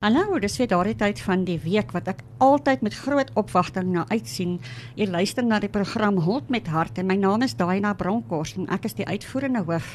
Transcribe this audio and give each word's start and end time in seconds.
Hallo, 0.00 0.38
dis 0.40 0.54
weer 0.56 0.68
daardie 0.70 0.94
tyd 0.96 1.18
van 1.20 1.42
die 1.44 1.58
week 1.60 1.90
wat 1.92 2.06
ek 2.08 2.22
altyd 2.40 2.80
met 2.80 2.94
groot 2.96 3.28
opwagting 3.36 3.90
na 3.92 4.06
uitsien. 4.08 4.54
Jy 4.96 5.10
luister 5.12 5.44
na 5.44 5.58
die 5.60 5.68
program 5.68 6.22
Hond 6.24 6.46
met 6.48 6.70
Hart 6.72 6.96
en 7.02 7.04
my 7.10 7.18
naam 7.20 7.42
is 7.44 7.52
Daina 7.58 7.90
Bronkhorst 7.92 8.56
en 8.56 8.64
ek 8.72 8.88
is 8.88 8.96
die 8.96 9.04
uitvoerende 9.04 9.60
hoof 9.68 9.90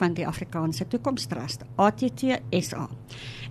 van 0.00 0.16
die 0.18 0.26
Afrikaanse 0.26 0.88
Toekomstrust, 0.90 1.62
ATT 1.78 2.24
SA. 2.66 2.88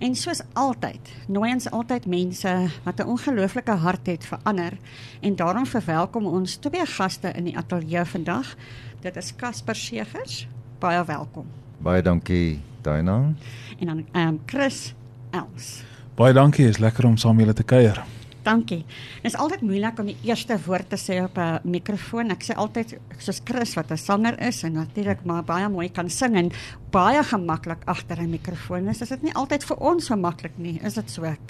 En 0.04 0.12
soos 0.12 0.42
altyd, 0.52 1.08
nooi 1.32 1.54
ons 1.54 1.70
altyd 1.72 2.04
mense 2.04 2.52
wat 2.84 3.00
'n 3.00 3.08
ongelooflike 3.08 3.78
hart 3.86 4.06
het 4.06 4.28
vir 4.28 4.38
ander 4.44 4.76
en 5.22 5.36
daarom 5.36 5.64
verwelkom 5.64 6.26
ons 6.26 6.56
twee 6.56 6.84
gaste 6.84 7.32
in 7.32 7.44
die 7.44 7.56
ateljee 7.56 8.04
vandag. 8.04 8.56
Dit 9.00 9.16
is 9.16 9.32
Casper 9.36 9.74
Segers. 9.74 10.46
Baie 10.78 11.04
welkom. 11.04 11.46
Baie 11.80 12.02
dankie, 12.02 12.60
Daina. 12.82 13.32
En 13.80 13.86
dan 13.86 14.06
ehm 14.12 14.28
um, 14.28 14.40
Chris 14.44 14.94
Els. 15.30 15.93
Baie 16.14 16.30
dankie, 16.30 16.68
is 16.70 16.78
lekker 16.78 17.08
om 17.08 17.16
saam 17.18 17.40
julle 17.42 17.52
te 17.58 17.64
kuier. 17.66 17.96
Dankie. 18.44 18.84
Dit 19.22 19.32
is 19.32 19.36
altyd 19.40 19.64
moeilik 19.66 19.98
om 19.98 20.06
die 20.06 20.16
eerste 20.28 20.54
woord 20.66 20.92
te 20.92 20.98
sê 21.00 21.16
op 21.24 21.38
'n 21.38 21.58
mikrofoon. 21.64 22.30
Ek 22.30 22.44
sê 22.44 22.54
altyd 22.54 22.98
soos 23.18 23.40
Chris 23.44 23.74
wat 23.74 23.90
'n 23.90 23.96
sanger 23.96 24.38
is 24.40 24.62
en 24.62 24.72
natuurlik 24.72 25.24
maar 25.24 25.42
baie 25.42 25.68
mooi 25.68 25.88
kan 25.88 26.10
sing 26.10 26.36
en 26.36 26.52
baie 26.90 27.22
gemaklik 27.22 27.82
agter 27.86 28.20
'n 28.20 28.30
mikrofoon 28.30 28.88
is. 28.88 29.02
Is 29.02 29.08
dit 29.08 29.22
nie 29.22 29.34
altyd 29.34 29.64
vir 29.64 29.76
ons 29.76 30.06
so 30.06 30.16
maklik 30.16 30.56
nie? 30.56 30.78
Is 30.84 30.94
dit 30.94 31.10
so 31.10 31.24
ek? 31.24 31.40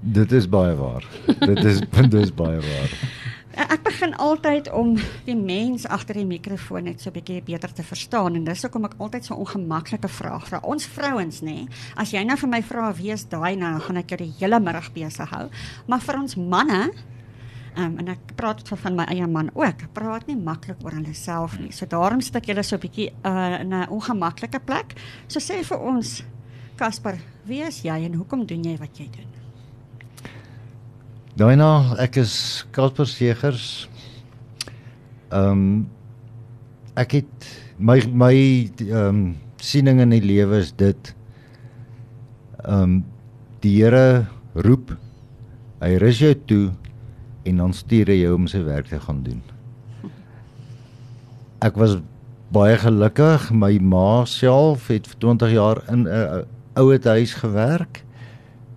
Dit 0.00 0.32
is 0.32 0.48
baie 0.48 0.74
waar. 0.74 1.04
dit 1.38 1.64
is 1.64 1.80
dit 1.96 2.14
is 2.14 2.34
baie 2.34 2.60
waar. 2.60 2.90
Ek 3.52 3.82
begin 3.84 4.14
altyd 4.16 4.70
om 4.72 4.94
die 5.26 5.36
mens 5.36 5.84
agter 5.84 6.16
die 6.16 6.24
mikrofoon 6.24 6.86
net 6.88 7.02
so 7.02 7.10
'n 7.10 7.12
bietjie 7.12 7.42
beter 7.44 7.72
te 7.72 7.82
verstaan 7.82 8.34
en 8.34 8.44
dis 8.44 8.62
hoekom 8.62 8.84
ek 8.84 8.94
altyd 8.98 9.24
so 9.24 9.34
ongemaklike 9.34 10.08
vraag 10.08 10.48
vra. 10.48 10.60
Ons 10.62 10.86
vrouens 10.86 11.40
nê, 11.42 11.68
as 11.96 12.12
jy 12.12 12.24
nou 12.24 12.36
vir 12.36 12.48
my 12.48 12.62
vra 12.62 12.92
wie 12.92 13.12
is 13.12 13.24
daai 13.24 13.56
nou, 13.56 13.78
gaan 13.80 13.96
ek 13.96 14.08
jou 14.08 14.16
die 14.16 14.34
hele 14.40 14.60
middag 14.60 14.92
besig 14.92 15.30
hou. 15.30 15.50
Maar 15.86 16.00
vir 16.00 16.16
ons 16.16 16.36
manne, 16.36 16.90
um, 17.76 17.98
en 17.98 18.08
ek 18.08 18.34
praat 18.36 18.68
van 18.68 18.96
my 18.96 19.04
eie 19.04 19.26
man 19.26 19.50
ook, 19.54 19.92
praat 19.92 20.26
nie 20.26 20.36
maklik 20.36 20.82
oor 20.84 20.92
hulle 20.92 21.14
self 21.14 21.58
nie. 21.58 21.72
So 21.72 21.86
daarom 21.86 22.20
sit 22.20 22.36
ek 22.36 22.46
julle 22.46 22.62
so 22.62 22.76
'n 22.76 22.80
bietjie 22.80 23.12
uh, 23.24 23.60
in 23.60 23.74
'n 23.74 23.88
ongemaklike 23.88 24.60
plek. 24.64 24.94
So 25.28 25.40
sê 25.40 25.62
vir 25.62 25.78
ons, 25.78 26.22
Casper, 26.76 27.18
wie 27.44 27.62
is 27.62 27.82
jy 27.82 28.04
en 28.04 28.14
hoekom 28.14 28.46
doen 28.46 28.64
jy 28.64 28.78
wat 28.78 28.98
jy 28.98 29.08
doen? 29.12 29.31
Daina, 31.32 31.96
ek 31.96 32.18
is 32.20 32.32
Casper 32.76 33.08
Segers. 33.08 33.86
Ehm 35.32 35.48
um, 35.48 35.62
ek 37.00 37.14
het 37.16 37.46
my 37.80 37.94
my 38.12 38.34
ehm 38.84 38.98
um, 39.00 39.22
siening 39.56 40.02
in 40.04 40.12
die 40.12 40.20
lewe 40.20 40.58
is 40.60 40.74
dit 40.76 41.14
ehm 42.66 42.82
um, 42.82 42.98
die 43.64 43.72
Here 43.78 44.28
roep. 44.68 44.92
Hy 45.80 45.94
rus 46.04 46.20
jou 46.20 46.34
toe 46.44 46.66
en 47.48 47.64
dan 47.64 47.72
stuur 47.72 48.12
hy 48.12 48.18
jou 48.26 48.36
om 48.36 48.44
sy 48.44 48.60
werk 48.68 48.92
te 48.92 49.00
gaan 49.00 49.24
doen. 49.24 49.40
Ek 51.66 51.80
was 51.80 51.96
baie 52.52 52.76
gelukkig. 52.76 53.48
My 53.56 53.78
ma 53.80 54.26
self 54.28 54.92
het 54.92 55.08
vir 55.08 55.24
20 55.24 55.56
jaar 55.56 55.80
in 55.88 56.04
'n 56.04 56.12
uh, 56.12 56.44
ouete 56.76 57.16
huis 57.16 57.32
gewerk. 57.40 58.04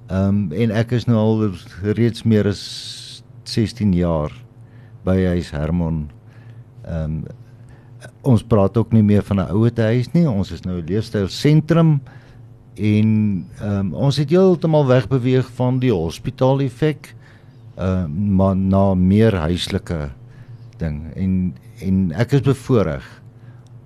Ehm 0.08 0.28
um, 0.28 0.52
en 0.53 0.72
ek 0.72 0.92
is 0.92 1.08
nou 1.09 1.17
al 1.17 1.39
reeds 1.98 2.23
meer 2.23 2.45
as 2.48 2.61
16 3.50 3.94
jaar 3.98 4.34
by 5.06 5.17
huis 5.34 5.50
Hermon. 5.56 6.06
Ehm 6.86 7.23
um, 7.23 7.25
ons 8.25 8.44
praat 8.45 8.78
ook 8.78 8.92
nie 8.94 9.03
meer 9.06 9.23
van 9.25 9.39
'n 9.39 9.50
ouete 9.53 9.81
huis 9.81 10.12
nie. 10.14 10.28
Ons 10.30 10.52
is 10.52 10.62
nou 10.62 10.78
'n 10.78 10.86
leefstyl 10.86 11.28
sentrum 11.28 12.02
en 12.75 13.09
ehm 13.59 13.80
um, 13.80 13.94
ons 13.94 14.17
het 14.17 14.30
heeltemal 14.30 14.86
wegbeweeg 14.86 15.50
van 15.58 15.80
die 15.80 15.94
hospitaal 15.94 16.62
effek 16.62 17.16
ehm 17.78 18.42
uh, 18.42 18.53
na 18.53 18.94
meer 18.94 19.34
huislike 19.36 20.09
ding 20.78 21.14
en 21.16 21.56
en 21.81 22.12
ek 22.12 22.31
is 22.31 22.42
bevoorreg 22.42 23.03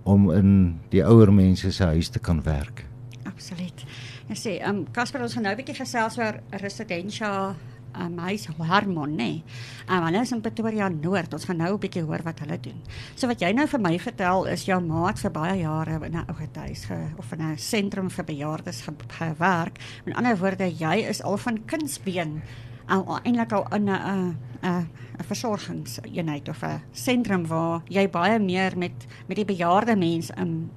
om 0.03 0.31
in 0.31 0.79
die 0.89 1.03
ouer 1.05 1.31
mense 1.33 1.71
se 1.71 1.83
huis 1.83 2.09
te 2.09 2.19
kan 2.19 2.41
werk. 2.43 2.85
Absoluut. 3.23 3.85
Ek 4.29 4.37
sê, 4.37 4.59
ehm 4.61 4.83
um, 4.83 4.85
Casper 4.93 5.23
ons 5.25 5.33
gaan 5.33 5.43
nou 5.43 5.53
'n 5.53 5.57
bietjie 5.57 5.73
gesels 5.73 6.17
oor 6.19 6.35
residensia 6.61 7.55
um, 7.97 8.17
huis 8.17 8.45
Harmon, 8.45 9.09
nê. 9.09 9.15
Nee. 9.17 9.43
Um, 9.89 10.03
hulle 10.05 10.21
is 10.21 10.31
in 10.31 10.41
Pretoria 10.41 10.89
Noord. 10.89 11.33
Ons 11.33 11.45
gaan 11.45 11.57
nou 11.57 11.73
'n 11.73 11.79
bietjie 11.79 12.03
hoor 12.03 12.21
wat 12.23 12.39
hulle 12.39 12.59
doen. 12.59 12.81
So 13.15 13.27
wat 13.27 13.41
jy 13.41 13.51
nou 13.53 13.65
vir 13.67 13.79
my 13.79 13.97
vertel 13.97 14.45
is 14.45 14.65
jou 14.65 14.79
maat 14.81 15.19
vir 15.19 15.31
baie 15.31 15.59
jare 15.61 16.05
in 16.05 16.15
'n 16.15 16.25
ouete 16.27 16.59
huis 16.59 16.85
ge, 16.85 16.99
of 17.17 17.31
in 17.33 17.41
'n 17.41 17.57
sentrum 17.57 18.09
vir 18.09 18.25
bejaardes 18.25 18.81
ge, 18.81 18.93
gewerk. 19.07 19.79
Met 20.05 20.15
ander 20.15 20.37
woorde, 20.37 20.69
jy 20.77 21.09
is 21.09 21.23
al 21.23 21.37
van 21.37 21.65
kindsbeen 21.65 22.41
al 22.87 23.19
eintlik 23.23 23.51
al 23.51 23.65
in 23.73 23.89
'n 23.89 24.37
'n 24.61 24.89
'n 25.19 25.23
versorgingseenheid 25.23 26.49
of 26.49 26.63
'n 26.63 26.81
sentrum 26.91 27.47
waar 27.47 27.81
jy 27.87 28.07
baie 28.09 28.39
meer 28.39 28.77
met 28.77 29.07
met 29.27 29.37
die 29.37 29.45
bejaarde 29.45 29.95
mense 29.95 30.33
in 30.37 30.69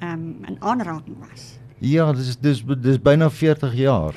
ehm 0.00 0.12
um, 0.12 0.44
in 0.44 0.56
aanraking 0.60 1.16
was. 1.18 1.61
Ja, 1.82 2.04
dis 2.14 2.36
dis 2.38 2.60
dis 2.78 2.98
byna 3.02 3.26
40 3.30 3.72
jaar. 3.74 4.14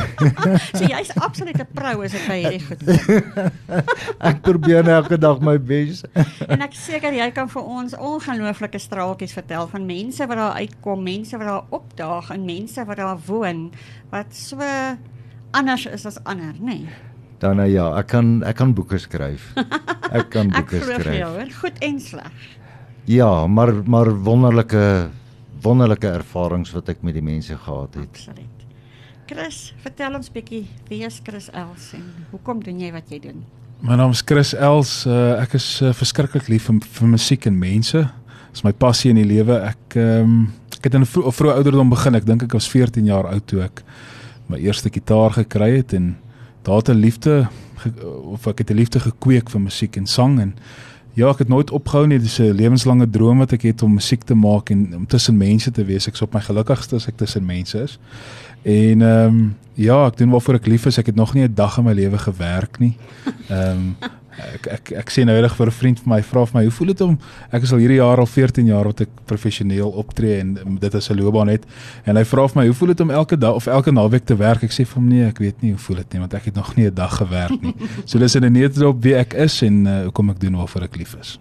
so 0.74 0.82
jy's 0.82 1.12
absolute 1.22 1.62
pro 1.70 1.92
as 2.02 2.14
dit 2.16 2.24
by 2.26 2.38
hierdie 2.42 2.62
goed 2.64 2.80
kom. 2.82 3.52
ek 4.30 4.40
probeer 4.42 4.88
elke 4.90 5.18
dag 5.20 5.38
my 5.46 5.54
bes. 5.62 6.02
en 6.52 6.64
ek 6.66 6.74
seker 6.74 7.14
jy 7.14 7.28
kan 7.36 7.46
vir 7.52 7.68
ons 7.78 7.94
ongelooflike 7.94 8.80
straaltjies 8.82 9.36
vertel 9.38 9.70
van 9.70 9.86
mense 9.86 10.26
wat 10.26 10.40
daar 10.42 10.58
uitkom, 10.58 11.04
mense 11.06 11.38
wat 11.38 11.50
daar 11.52 11.78
opdaag 11.78 12.32
en 12.34 12.48
mense 12.48 12.86
wat 12.90 12.98
daar 12.98 13.22
woon 13.28 13.68
wat 14.10 14.34
so 14.34 14.58
anders 15.54 15.86
is 15.86 16.08
as 16.08 16.18
ander, 16.26 16.56
nê? 16.58 16.80
Nee. 16.82 17.04
Dan 17.38 17.62
ja, 17.70 17.92
ek 18.00 18.10
kan 18.10 18.40
ek 18.42 18.58
kan 18.58 18.74
boeke 18.74 18.98
skryf. 18.98 19.52
Ek 20.10 20.32
kan 20.34 20.50
boeke 20.50 20.82
skryf. 20.82 20.98
Ek 20.98 21.06
glo 21.06 21.18
jou, 21.22 21.46
goed 21.60 21.78
en 21.86 22.02
sleg. 22.02 22.46
Ja, 23.06 23.46
maar 23.46 23.70
maar 23.86 24.10
wonderlike 24.26 24.82
wonderlike 25.62 26.08
ervarings 26.08 26.72
wat 26.72 26.88
ek 26.88 27.02
met 27.02 27.14
die 27.14 27.24
mense 27.24 27.56
gehad 27.56 27.94
het. 27.94 28.08
Absoluut. 28.08 28.66
Chris, 29.28 29.74
vertel 29.84 30.14
ons 30.16 30.30
bietjie 30.32 30.62
wie 30.88 31.02
is 31.04 31.20
Chris 31.24 31.50
Els 31.52 31.92
en 31.98 32.04
hoekom 32.30 32.62
doen 32.64 32.78
jy 32.80 32.92
wat 32.94 33.10
jy 33.12 33.18
doen? 33.20 33.42
My 33.84 33.94
naam 33.94 34.14
is 34.16 34.22
Chris 34.26 34.54
Els. 34.54 35.04
Uh, 35.06 35.36
ek 35.42 35.58
is 35.58 35.66
uh, 35.82 35.92
verskriklik 35.94 36.48
lief 36.48 36.70
vir, 36.70 36.80
vir 36.96 37.10
musiek 37.12 37.46
en 37.46 37.58
mense. 37.58 38.00
Dis 38.54 38.64
my 38.64 38.72
passie 38.72 39.12
in 39.12 39.20
die 39.20 39.28
lewe. 39.28 39.60
Ek 39.68 39.98
ehm 39.98 40.24
um, 40.24 40.40
ek 40.78 40.84
het 40.86 40.94
in 40.94 41.02
'n 41.02 41.10
vroeë 41.10 41.32
vrou 41.34 41.52
ouderdom 41.52 41.90
begin. 41.90 42.14
Ek 42.14 42.26
dink 42.26 42.42
ek 42.46 42.54
was 42.54 42.68
14 42.70 43.04
jaar 43.04 43.26
oud 43.26 43.46
toe 43.50 43.64
ek 43.64 43.82
my 44.48 44.58
eerste 44.62 44.90
gitaar 44.90 45.34
gekry 45.34 45.76
het 45.76 45.92
en 45.92 46.16
daar 46.62 46.76
het 46.76 46.88
'n 46.88 47.02
liefde 47.02 47.48
of 48.34 48.46
ek 48.46 48.58
het 48.58 48.70
'n 48.70 48.78
liefde 48.78 49.00
gekweek 49.00 49.50
vir 49.50 49.60
musiek 49.60 49.96
en 49.96 50.06
sang 50.06 50.40
en 50.40 50.54
Ja, 51.18 51.32
ek 51.34 51.40
het 51.42 51.48
nooit 51.50 51.70
opgehou 51.74 52.06
nie. 52.06 52.18
Dit 52.18 52.28
is 52.28 52.38
'n 52.38 52.54
lewenslange 52.54 53.10
droom 53.10 53.38
wat 53.38 53.52
ek 53.52 53.62
het 53.62 53.82
om 53.82 53.94
musiek 53.94 54.22
te 54.22 54.34
maak 54.34 54.70
en 54.70 54.96
om 54.96 55.06
tussen 55.06 55.36
mense 55.36 55.70
te 55.70 55.84
wees. 55.84 56.06
Ek 56.06 56.14
is 56.14 56.22
op 56.22 56.32
my 56.32 56.40
gelukkigste 56.40 56.94
as 56.94 57.08
ek 57.08 57.16
tussen 57.16 57.44
mense 57.44 57.82
is. 57.82 57.98
En 58.62 59.02
ehm 59.02 59.26
um, 59.26 59.56
ja, 59.74 60.06
ek 60.06 60.16
doen 60.16 60.30
waarvoor 60.30 60.54
ek 60.54 60.66
lief 60.66 60.86
is. 60.86 60.98
Ek 60.98 61.06
het 61.06 61.14
nog 61.14 61.34
nie 61.34 61.42
'n 61.42 61.54
dag 61.54 61.78
in 61.78 61.84
my 61.84 61.92
lewe 61.92 62.18
gewerk 62.18 62.78
nie. 62.78 62.96
Ehm 63.48 63.70
um, 63.70 63.96
ek 64.54 64.66
ek 64.66 64.92
ek 65.02 65.10
sê 65.10 65.24
nou 65.24 65.36
reg 65.40 65.54
vir 65.56 65.66
'n 65.66 65.76
vriend 65.80 66.00
van 66.00 66.12
my 66.14 66.22
vra 66.22 66.44
vir 66.46 66.58
my 66.58 66.62
hoe 66.64 66.76
voel 66.78 66.86
dit 66.86 67.00
om 67.00 67.18
ek 67.52 67.62
is 67.62 67.72
al 67.72 67.78
hierdie 67.78 67.98
jaar 67.98 68.18
al 68.18 68.26
14 68.26 68.66
jaar 68.66 68.84
wat 68.84 69.00
ek 69.00 69.08
professioneel 69.26 69.90
optree 69.90 70.38
en 70.40 70.78
dit 70.78 70.94
is 70.94 71.10
'n 71.10 71.16
loopbaan 71.16 71.48
het. 71.48 71.64
En 72.04 72.16
hy 72.16 72.24
vra 72.24 72.48
vir 72.48 72.62
my 72.62 72.66
hoe 72.66 72.74
voel 72.74 72.88
dit 72.88 73.00
om 73.00 73.10
elke 73.10 73.36
dag 73.38 73.54
of 73.54 73.66
elke 73.66 73.92
naweek 73.92 74.24
te 74.24 74.36
werk? 74.36 74.62
Ek 74.62 74.72
sê 74.72 74.86
vir 74.86 74.94
hom 74.94 75.08
nee 75.08 75.26
ek 75.26 75.38
weet 75.38 75.62
nie 75.62 75.70
hoe 75.70 75.80
voel 75.80 75.96
dit 75.96 76.12
nie 76.12 76.20
want 76.20 76.34
ek 76.34 76.44
het 76.44 76.54
nog 76.54 76.76
nie 76.76 76.86
'n 76.86 76.94
dag 76.94 77.16
gewerk 77.16 77.60
nie. 77.62 77.74
So 78.04 78.18
dis 78.18 78.34
in 78.34 78.44
'n 78.44 78.52
neutral 78.52 78.96
wie 79.00 79.14
ek 79.14 79.34
is 79.34 79.62
en 79.62 79.86
uh, 79.86 80.02
hoe 80.02 80.12
kom 80.12 80.30
ek 80.30 80.40
doen 80.40 80.56
waarvoor 80.56 80.82
ek 80.82 80.96
lief 80.96 81.14
is 81.20 81.38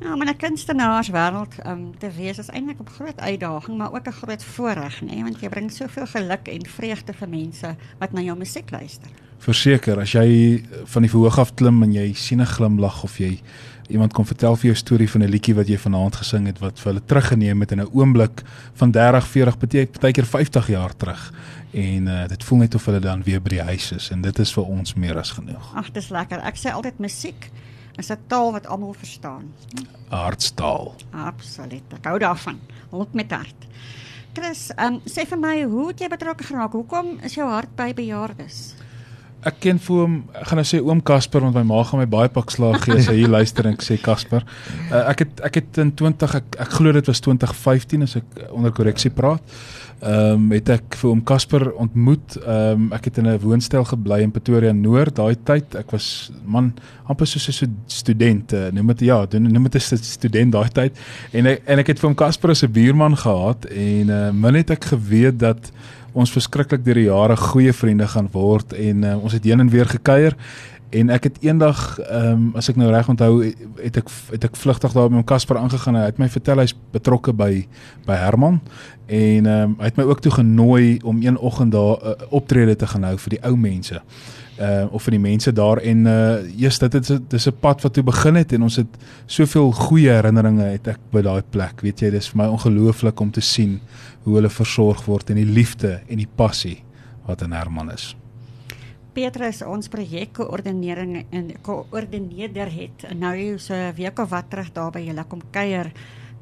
Ja, 0.00 0.16
maar 0.16 0.26
'n 0.26 0.36
kunstenaars 0.36 1.10
wêreld 1.10 1.54
um, 1.66 1.98
te 1.98 2.10
wees 2.10 2.38
is 2.38 2.48
eintlik 2.48 2.80
'n 2.80 2.90
groot 2.90 3.20
uitdaging, 3.20 3.78
maar 3.78 3.92
ook 3.92 4.06
'n 4.06 4.12
groot 4.12 4.44
voorreg, 4.44 5.00
nê, 5.02 5.22
want 5.22 5.40
jy 5.40 5.48
bring 5.48 5.72
soveel 5.72 6.06
geluk 6.06 6.48
en 6.48 6.66
vreugde 6.66 7.12
vir 7.12 7.28
mense 7.28 7.76
wat 7.98 8.12
na 8.12 8.20
jou 8.20 8.38
musiek 8.38 8.70
luister. 8.70 9.10
Verseker, 9.38 9.98
as 9.98 10.12
jy 10.12 10.64
van 10.84 11.02
die 11.02 11.10
verhoog 11.10 11.38
af 11.38 11.54
klim 11.54 11.82
en 11.82 11.92
jy 11.92 12.12
sien 12.12 12.40
'n 12.40 12.46
glimlag 12.46 13.02
of 13.02 13.18
jy 13.18 13.40
iemand 13.88 14.12
kom 14.12 14.26
vertel 14.26 14.56
vir 14.56 14.64
jou 14.64 14.74
storie 14.74 15.10
van 15.10 15.22
'n 15.22 15.30
liedjie 15.30 15.54
wat 15.54 15.68
jy 15.68 15.78
vanaand 15.78 16.16
gesing 16.16 16.46
het 16.46 16.58
wat 16.58 16.78
vir 16.80 16.92
hulle 16.92 17.04
teruggeneem 17.04 17.60
het 17.60 17.72
in 17.72 17.80
'n 17.80 17.90
oomblik 17.92 18.42
van 18.74 18.90
30, 18.90 19.26
40, 19.26 19.56
baie 20.00 20.12
keer 20.12 20.26
50 20.26 20.66
jaar 20.68 20.96
terug 20.96 21.32
en 21.72 22.06
uh, 22.06 22.28
dit 22.28 22.44
voel 22.44 22.58
net 22.58 22.74
of 22.74 22.84
hulle 22.84 23.00
dan 23.00 23.22
weer 23.22 23.42
by 23.42 23.48
die 23.48 23.62
huis 23.62 23.92
is 23.92 24.10
en 24.10 24.20
dit 24.20 24.38
is 24.38 24.52
vir 24.52 24.64
ons 24.64 24.94
meer 24.94 25.18
as 25.18 25.30
genoeg. 25.30 25.74
Ag, 25.74 25.90
dis 25.92 26.08
lekker. 26.08 26.38
Ek 26.38 26.56
sê 26.56 26.72
altyd 26.72 26.98
musiek 26.98 27.50
is 27.98 28.10
'n 28.10 28.18
taal 28.26 28.52
wat 28.52 28.66
almal 28.66 28.94
verstaan. 28.94 29.52
Hartstaal. 30.08 30.94
Absoluut. 31.10 31.82
Ek 31.94 32.04
hou 32.04 32.18
daarvan. 32.18 32.58
Hulp 32.90 33.14
met 33.14 33.30
hart. 33.30 33.66
Chris, 34.32 34.70
um, 34.78 35.00
sê 35.04 35.26
vir 35.26 35.38
my, 35.38 35.62
hoe 35.62 35.88
het 35.88 36.00
jy 36.00 36.08
betrokke 36.08 36.44
geraak? 36.44 36.72
Hoekom 36.72 37.18
is 37.26 37.34
jou 37.34 37.48
hart 37.48 37.74
by 37.76 37.92
bejaardes? 37.94 38.74
Ek 39.46 39.60
ken 39.62 39.78
vir 39.78 40.00
hom, 40.02 40.14
ek 40.34 40.48
gaan 40.50 40.58
nou 40.58 40.66
sê 40.66 40.80
oom 40.82 41.00
Casper 41.06 41.44
want 41.44 41.54
my 41.54 41.62
ma 41.62 41.82
gaan 41.86 42.00
my 42.00 42.08
baie 42.10 42.28
pak 42.28 42.50
slaag 42.50 42.80
gee 42.82 42.96
as 42.98 43.06
hy 43.06 43.20
hier 43.20 43.30
luister 43.30 43.68
en 43.70 43.76
ek 43.78 43.84
sê 43.86 43.94
Casper. 44.02 44.42
Uh, 44.90 45.04
ek 45.12 45.22
het 45.22 45.42
ek 45.46 45.60
het 45.60 45.78
in 45.78 45.92
20 45.94 46.34
ek, 46.40 46.56
ek 46.58 46.74
glo 46.74 46.92
dit 46.92 47.06
was 47.06 47.22
2015 47.22 48.02
as 48.02 48.16
ek 48.18 48.40
onder 48.50 48.74
korreksie 48.74 49.12
praat. 49.14 49.42
Ehm 50.00 50.32
um, 50.32 50.50
het 50.54 50.68
ek 50.70 50.94
vir 51.00 51.10
oom 51.10 51.22
Casper 51.26 51.72
ontmoet. 51.74 52.36
Ehm 52.38 52.84
um, 52.84 52.92
ek 52.92 53.04
het 53.10 53.18
in 53.18 53.26
'n 53.26 53.40
woonstel 53.42 53.84
gebly 53.84 54.20
in 54.22 54.30
Pretoria 54.30 54.72
Noord 54.72 55.16
daai 55.16 55.36
tyd. 55.44 55.74
Ek 55.74 55.90
was 55.90 56.30
man 56.44 56.74
amper 57.06 57.26
soos 57.26 57.62
'n 57.62 57.76
student, 57.86 58.52
uh, 58.52 58.70
noem 58.70 58.86
dit 58.86 59.00
ja, 59.00 59.26
noem 59.30 59.62
dit 59.62 59.74
'n 59.74 59.96
student 59.96 60.52
daai 60.52 60.68
tyd. 60.68 60.98
En 61.32 61.46
ek, 61.46 61.62
en 61.66 61.78
ek 61.78 61.86
het 61.86 61.98
vir 61.98 62.08
oom 62.08 62.14
Casper 62.14 62.50
as 62.50 62.62
'n 62.62 62.72
buurman 62.72 63.16
gehad 63.16 63.64
en 63.64 64.08
uh, 64.08 64.30
min 64.30 64.54
het 64.54 64.70
ek 64.70 64.84
geweet 64.84 65.38
dat 65.38 65.72
ons 66.12 66.30
verskriklik 66.30 66.84
deur 66.84 66.94
die 66.94 67.10
jare 67.10 67.36
goeie 67.36 67.72
vriende 67.72 68.06
gaan 68.08 68.28
word 68.32 68.72
en 68.72 69.04
uh, 69.04 69.22
ons 69.22 69.32
het 69.32 69.44
heen 69.44 69.60
en 69.60 69.70
weer 69.70 69.86
gekuier 69.86 70.34
en 70.90 71.10
ek 71.12 71.28
het 71.28 71.36
eendag 71.44 71.98
ehm 71.98 72.32
um, 72.32 72.44
as 72.56 72.68
ek 72.68 72.78
nou 72.80 72.88
reg 72.90 73.08
onthou 73.08 73.42
het 73.44 73.96
ek 74.00 74.08
het 74.32 74.44
ek 74.48 74.56
vlugtig 74.56 74.92
daar 74.96 75.10
met 75.10 75.20
hom 75.20 75.24
Casper 75.28 75.58
aangegaan 75.60 75.98
hy 75.98 76.06
het 76.06 76.18
my 76.18 76.28
vertel 76.32 76.62
hy's 76.62 76.74
betrokke 76.92 77.32
by 77.32 77.66
by 78.06 78.16
Herman. 78.16 78.60
En 79.06 79.46
ehm 79.46 79.62
um, 79.68 79.74
hy 79.78 79.90
het 79.90 79.96
my 80.00 80.04
ook 80.08 80.20
toe 80.24 80.32
genooi 80.32 80.98
om 81.04 81.20
een 81.22 81.38
oggend 81.38 81.72
daar 81.72 81.96
'n 81.96 82.06
uh, 82.08 82.32
optrede 82.32 82.76
te 82.76 82.86
gaan 82.86 83.02
hou 83.02 83.18
vir 83.18 83.30
die 83.36 83.42
ou 83.44 83.56
mense 83.56 84.00
uh 84.58 84.86
of 84.90 85.02
vir 85.02 85.10
die 85.10 85.20
mense 85.20 85.52
daar. 85.52 85.78
En 85.78 86.06
uh 86.06 86.60
eers 86.60 86.78
dit 86.78 86.94
is 86.94 87.18
dis 87.28 87.46
'n 87.46 87.58
pad 87.60 87.82
wat 87.82 87.92
toe 87.92 88.02
begin 88.02 88.34
het 88.34 88.52
en 88.52 88.62
ons 88.62 88.76
het 88.76 88.96
soveel 89.26 89.72
goeie 89.72 90.10
herinneringe 90.10 90.64
het 90.64 90.88
ek 90.88 90.98
by 91.10 91.22
daai 91.22 91.42
plek. 91.50 91.80
Weet 91.80 92.00
jy 92.00 92.10
dis 92.10 92.28
vir 92.28 92.36
my 92.36 92.48
ongelooflik 92.48 93.20
om 93.20 93.30
te 93.30 93.40
sien 93.40 93.80
hoe 94.22 94.34
hulle 94.34 94.50
versorg 94.50 95.04
word 95.04 95.30
en 95.30 95.36
die 95.36 95.52
liefde 95.52 96.00
en 96.08 96.16
die 96.16 96.32
passie 96.36 96.84
wat 97.26 97.42
in 97.42 97.52
Herman 97.52 97.92
is 97.92 98.16
Petrus 99.18 99.64
ons 99.66 99.88
projekkoördinering 99.90 101.24
en 101.34 101.48
koördineerder 101.66 102.68
het 102.70 103.08
nou 103.18 103.58
so 103.58 103.74
'n 103.74 103.94
week 103.96 104.18
of 104.18 104.30
wat 104.30 104.50
terug 104.50 104.72
daar 104.72 104.92
by 104.92 105.00
julle 105.00 105.24
kom 105.24 105.42
kuier 105.50 105.90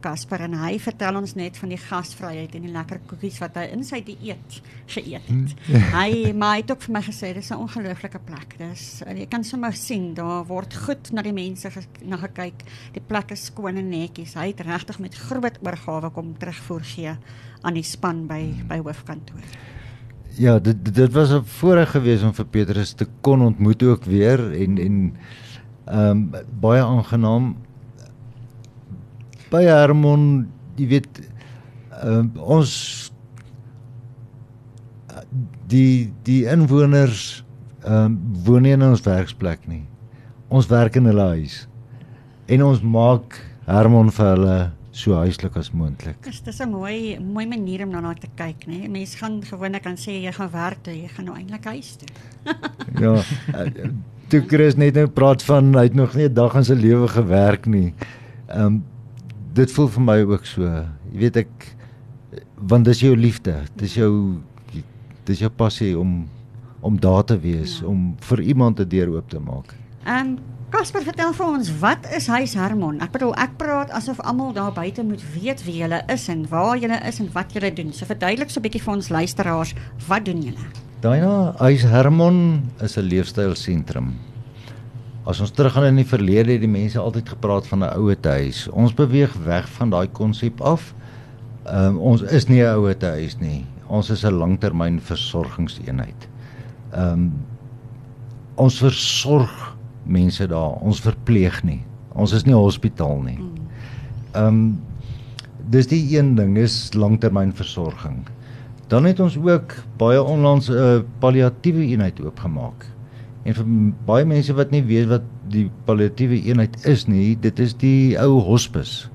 Casper 0.01 0.41
en 0.41 0.53
hy 0.55 0.79
vertel 0.79 1.17
ons 1.17 1.35
net 1.35 1.57
van 1.57 1.69
die 1.69 1.79
gasvryheid 1.79 2.55
en 2.55 2.63
die 2.67 2.73
lekker 2.73 3.01
koekies 3.07 3.39
wat 3.41 3.57
hy 3.57 3.63
in 3.73 3.83
sy 3.83 4.03
dieet 4.05 4.61
geëet 4.87 5.25
het. 5.27 5.55
Hmm. 5.67 5.87
hy 6.01 6.33
maar 6.33 6.57
het 6.57 6.71
ook 6.71 6.83
vir 6.83 6.93
my 6.93 7.03
gesê 7.03 7.33
dis 7.33 7.51
'n 7.51 7.63
ongelooflike 7.65 8.19
plek. 8.19 8.59
Dis 8.59 9.03
jy 9.09 9.27
kan 9.27 9.45
sommer 9.45 9.73
sien 9.73 10.15
daar 10.15 10.45
word 10.45 10.75
goed 10.75 11.13
na 11.13 11.23
die 11.23 11.33
mense 11.33 11.71
na 12.05 12.17
gekyk. 12.17 12.61
Die 12.93 13.01
plek 13.09 13.31
is 13.31 13.47
skoon 13.47 13.77
en 13.77 13.89
netjies. 13.89 14.35
Hy 14.35 14.53
het 14.53 14.61
regtig 14.61 14.99
met 14.99 15.15
groot 15.15 15.59
oorgawe 15.65 16.11
kom 16.11 16.37
terugvoer 16.39 16.85
gee 16.85 17.17
aan 17.63 17.75
die 17.75 17.83
span 17.83 18.27
by 18.27 18.53
by 18.69 18.79
hoofkantoor. 18.79 19.76
Ja, 20.37 20.59
dit 20.59 20.95
dit 20.95 21.13
was 21.13 21.31
'n 21.33 21.45
voorreg 21.45 21.91
geweest 21.91 22.25
om 22.25 22.35
vir 22.35 22.47
Petrus 22.47 22.93
te 22.93 23.07
kon 23.21 23.43
ontmoet 23.43 23.83
ook 23.83 24.05
weer 24.05 24.53
en 24.53 24.79
en 24.79 25.17
ehm 25.85 26.11
um, 26.11 26.31
baie 26.61 26.83
aangenaam. 26.83 27.57
By 29.51 29.63
Hermon, 29.63 30.49
jy 30.75 30.87
weet 30.87 31.09
ehm 32.03 32.19
um, 32.19 32.33
ons 32.37 33.13
die 35.67 36.13
die 36.23 36.45
inwoners 36.45 37.45
ehm 37.85 38.05
um, 38.05 38.19
woon 38.45 38.63
nie 38.63 38.73
in 38.73 38.83
ons 38.83 39.01
werksplek 39.01 39.67
nie. 39.67 39.87
Ons 40.49 40.67
werk 40.67 40.97
in 40.97 41.05
hulle 41.05 41.29
huis. 41.33 41.69
En 42.47 42.63
ons 42.65 42.83
maak 42.83 43.41
Hermon 43.65 44.11
vir 44.11 44.27
hulle 44.27 44.59
so 44.97 45.17
huislik 45.21 45.57
as 45.61 45.71
moontlik. 45.77 46.17
Dis 46.25 46.41
dis 46.41 46.61
'n 46.61 46.71
mooi 46.71 47.19
mooi 47.21 47.47
manier 47.47 47.85
om 47.85 47.93
daarna 47.93 48.15
te 48.15 48.29
kyk, 48.35 48.67
né? 48.67 48.79
Nee? 48.79 48.89
Mense 48.89 49.19
gaan 49.19 49.43
gewoonlik 49.45 49.83
kan 49.83 49.97
sê 49.97 50.23
jy 50.23 50.33
gaan 50.33 50.51
werk 50.51 50.83
toe, 50.83 50.95
jy 50.95 51.09
gaan 51.09 51.25
nou 51.25 51.37
eintlik 51.37 51.65
huis 51.65 51.97
toe. 51.97 52.09
ja. 53.05 53.23
Eh, 53.53 53.91
toe 54.29 54.41
Chris 54.47 54.77
net 54.77 54.95
nou 54.95 55.07
praat 55.07 55.43
van 55.43 55.75
hy 55.75 55.83
het 55.83 55.95
nog 55.95 56.15
nie 56.15 56.29
'n 56.29 56.35
dag 56.35 56.55
in 56.55 56.65
sy 56.65 56.75
lewe 56.75 57.09
gewerk 57.09 57.67
nie. 57.67 57.93
Ehm 58.49 58.67
um, 58.67 58.85
dit 59.53 59.73
voel 59.73 59.89
vir 59.89 60.03
my 60.03 60.21
ook 60.23 60.45
so. 60.47 60.63
Jy 61.13 61.19
weet 61.19 61.37
ek 61.37 61.77
want 62.57 62.85
dis 62.85 63.01
jou 63.01 63.17
liefde, 63.17 63.55
dis 63.77 63.95
jou 63.95 64.41
dis 65.25 65.39
jou 65.39 65.51
passie 65.51 65.99
om 65.99 66.29
om 66.81 67.01
daar 67.01 67.25
te 67.25 67.39
wees, 67.41 67.81
ja. 67.81 67.87
om 67.87 68.15
vir 68.21 68.41
iemand 68.41 68.81
'n 68.81 68.89
deur 68.89 69.09
oop 69.09 69.29
te 69.29 69.39
maak. 69.39 69.75
Ehm 70.05 70.27
um, 70.27 70.39
Kasper, 70.67 71.05
vertel 71.07 71.31
vir 71.31 71.47
ons, 71.47 71.69
wat 71.79 72.07
is 72.17 72.25
Huis 72.27 72.57
Hermon? 72.59 72.97
Ek 73.05 73.13
bedoel, 73.15 73.31
ek 73.39 73.53
praat 73.55 73.93
asof 73.95 74.19
almal 74.27 74.49
daar 74.51 74.73
buite 74.75 75.05
moet 75.07 75.21
weet 75.37 75.61
wie 75.63 75.77
julle 75.79 76.01
is 76.11 76.25
en 76.33 76.41
waar 76.51 76.75
julle 76.75 76.97
is 77.07 77.21
en 77.23 77.29
wat 77.37 77.55
julle 77.55 77.71
doen. 77.71 77.93
So 77.95 78.09
verduidelik 78.09 78.51
so 78.51 78.59
'n 78.59 78.65
bietjie 78.65 78.83
vir 78.83 78.95
ons 78.95 79.09
luisteraars, 79.09 79.75
wat 80.09 80.25
doen 80.27 80.43
julle? 80.43 80.67
Daina, 81.01 81.55
Huis 81.63 81.83
Hermon 81.83 82.67
is 82.83 82.99
'n 82.99 83.07
leefstylsentrum. 83.07 84.19
As 85.25 85.41
ons 85.41 85.53
teruggaan 85.53 85.87
in 85.87 85.97
die 86.03 86.05
verlede, 86.05 86.53
het 86.53 86.61
die 86.61 86.69
mense 86.69 86.99
altyd 86.99 87.29
gepraat 87.29 87.67
van 87.67 87.85
'n 87.85 87.95
ouer 87.95 88.19
huis. 88.23 88.69
Ons 88.69 88.93
beweeg 88.93 89.33
weg 89.45 89.69
van 89.69 89.91
daai 89.91 90.09
konsep 90.09 90.61
af. 90.61 90.95
Um, 91.65 91.99
ons 91.99 92.23
is 92.23 92.49
nie 92.49 92.63
'n 92.63 92.75
ouer 92.75 92.97
huis 93.01 93.39
nie. 93.39 93.65
Ons 93.87 94.11
is 94.11 94.25
'n 94.25 94.35
langtermyn 94.35 95.01
versorgingseenheid. 95.01 96.29
Ehm 96.93 97.13
um, 97.13 97.33
ons 98.57 98.79
versorg 98.79 99.76
mense 100.07 100.47
daar. 100.47 100.81
Ons 100.81 101.01
verpleeg 101.01 101.63
nie. 101.65 101.81
Ons 102.15 102.33
is 102.33 102.45
nie 102.47 102.55
'n 102.55 102.63
hospitaal 102.63 103.21
nie. 103.23 103.39
Ehm 104.33 104.47
um, 104.47 104.81
dis 105.71 105.87
die 105.87 106.19
een 106.19 106.35
ding 106.35 106.57
is 106.57 106.95
langtermynversorging. 106.95 108.27
Dan 108.87 109.05
het 109.05 109.21
ons 109.21 109.37
ook 109.37 109.75
baie 109.97 110.23
onlangs 110.23 110.69
'n 110.69 110.73
uh, 110.73 111.01
palliatiewe 111.19 111.87
eenheid 111.87 112.21
oopgemaak. 112.21 112.87
En 113.43 113.55
vir 113.55 113.67
baie 114.07 114.25
mense 114.25 114.55
wat 114.55 114.71
nie 114.71 114.83
weet 114.83 115.07
wat 115.09 115.23
die 115.49 115.71
palliatiewe 115.85 116.43
eenheid 116.43 116.85
is 116.85 117.07
nie, 117.07 117.39
dit 117.41 117.59
is 117.59 117.75
die 117.75 118.19
ou 118.19 118.41
hospis. 118.41 119.11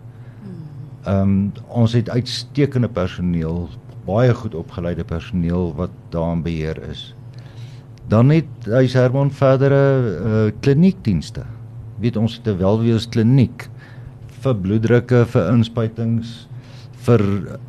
Ehm 1.05 1.21
um, 1.21 1.51
ons 1.67 1.93
het 1.93 2.09
uitstekende 2.09 2.89
personeel, 2.89 3.69
baie 4.05 4.33
goed 4.33 4.55
opgeleide 4.55 5.03
personeel 5.03 5.73
wat 5.75 5.91
daarin 6.09 6.41
beheer 6.41 6.89
is. 6.89 7.15
Dan 8.07 8.29
het 8.29 8.47
hy's 8.65 8.93
Herman 8.93 9.31
verdere 9.31 9.81
uh, 9.81 10.51
kliniekdienste. 10.59 11.45
Weet 11.99 12.17
ons 12.17 12.35
het 12.35 12.47
'n 12.47 12.57
welwees 12.57 13.07
kliniek 13.09 13.69
vir 14.41 14.55
bloeddrukke, 14.55 15.25
vir 15.25 15.51
inspuitings, 15.53 16.47
vir 17.05 17.21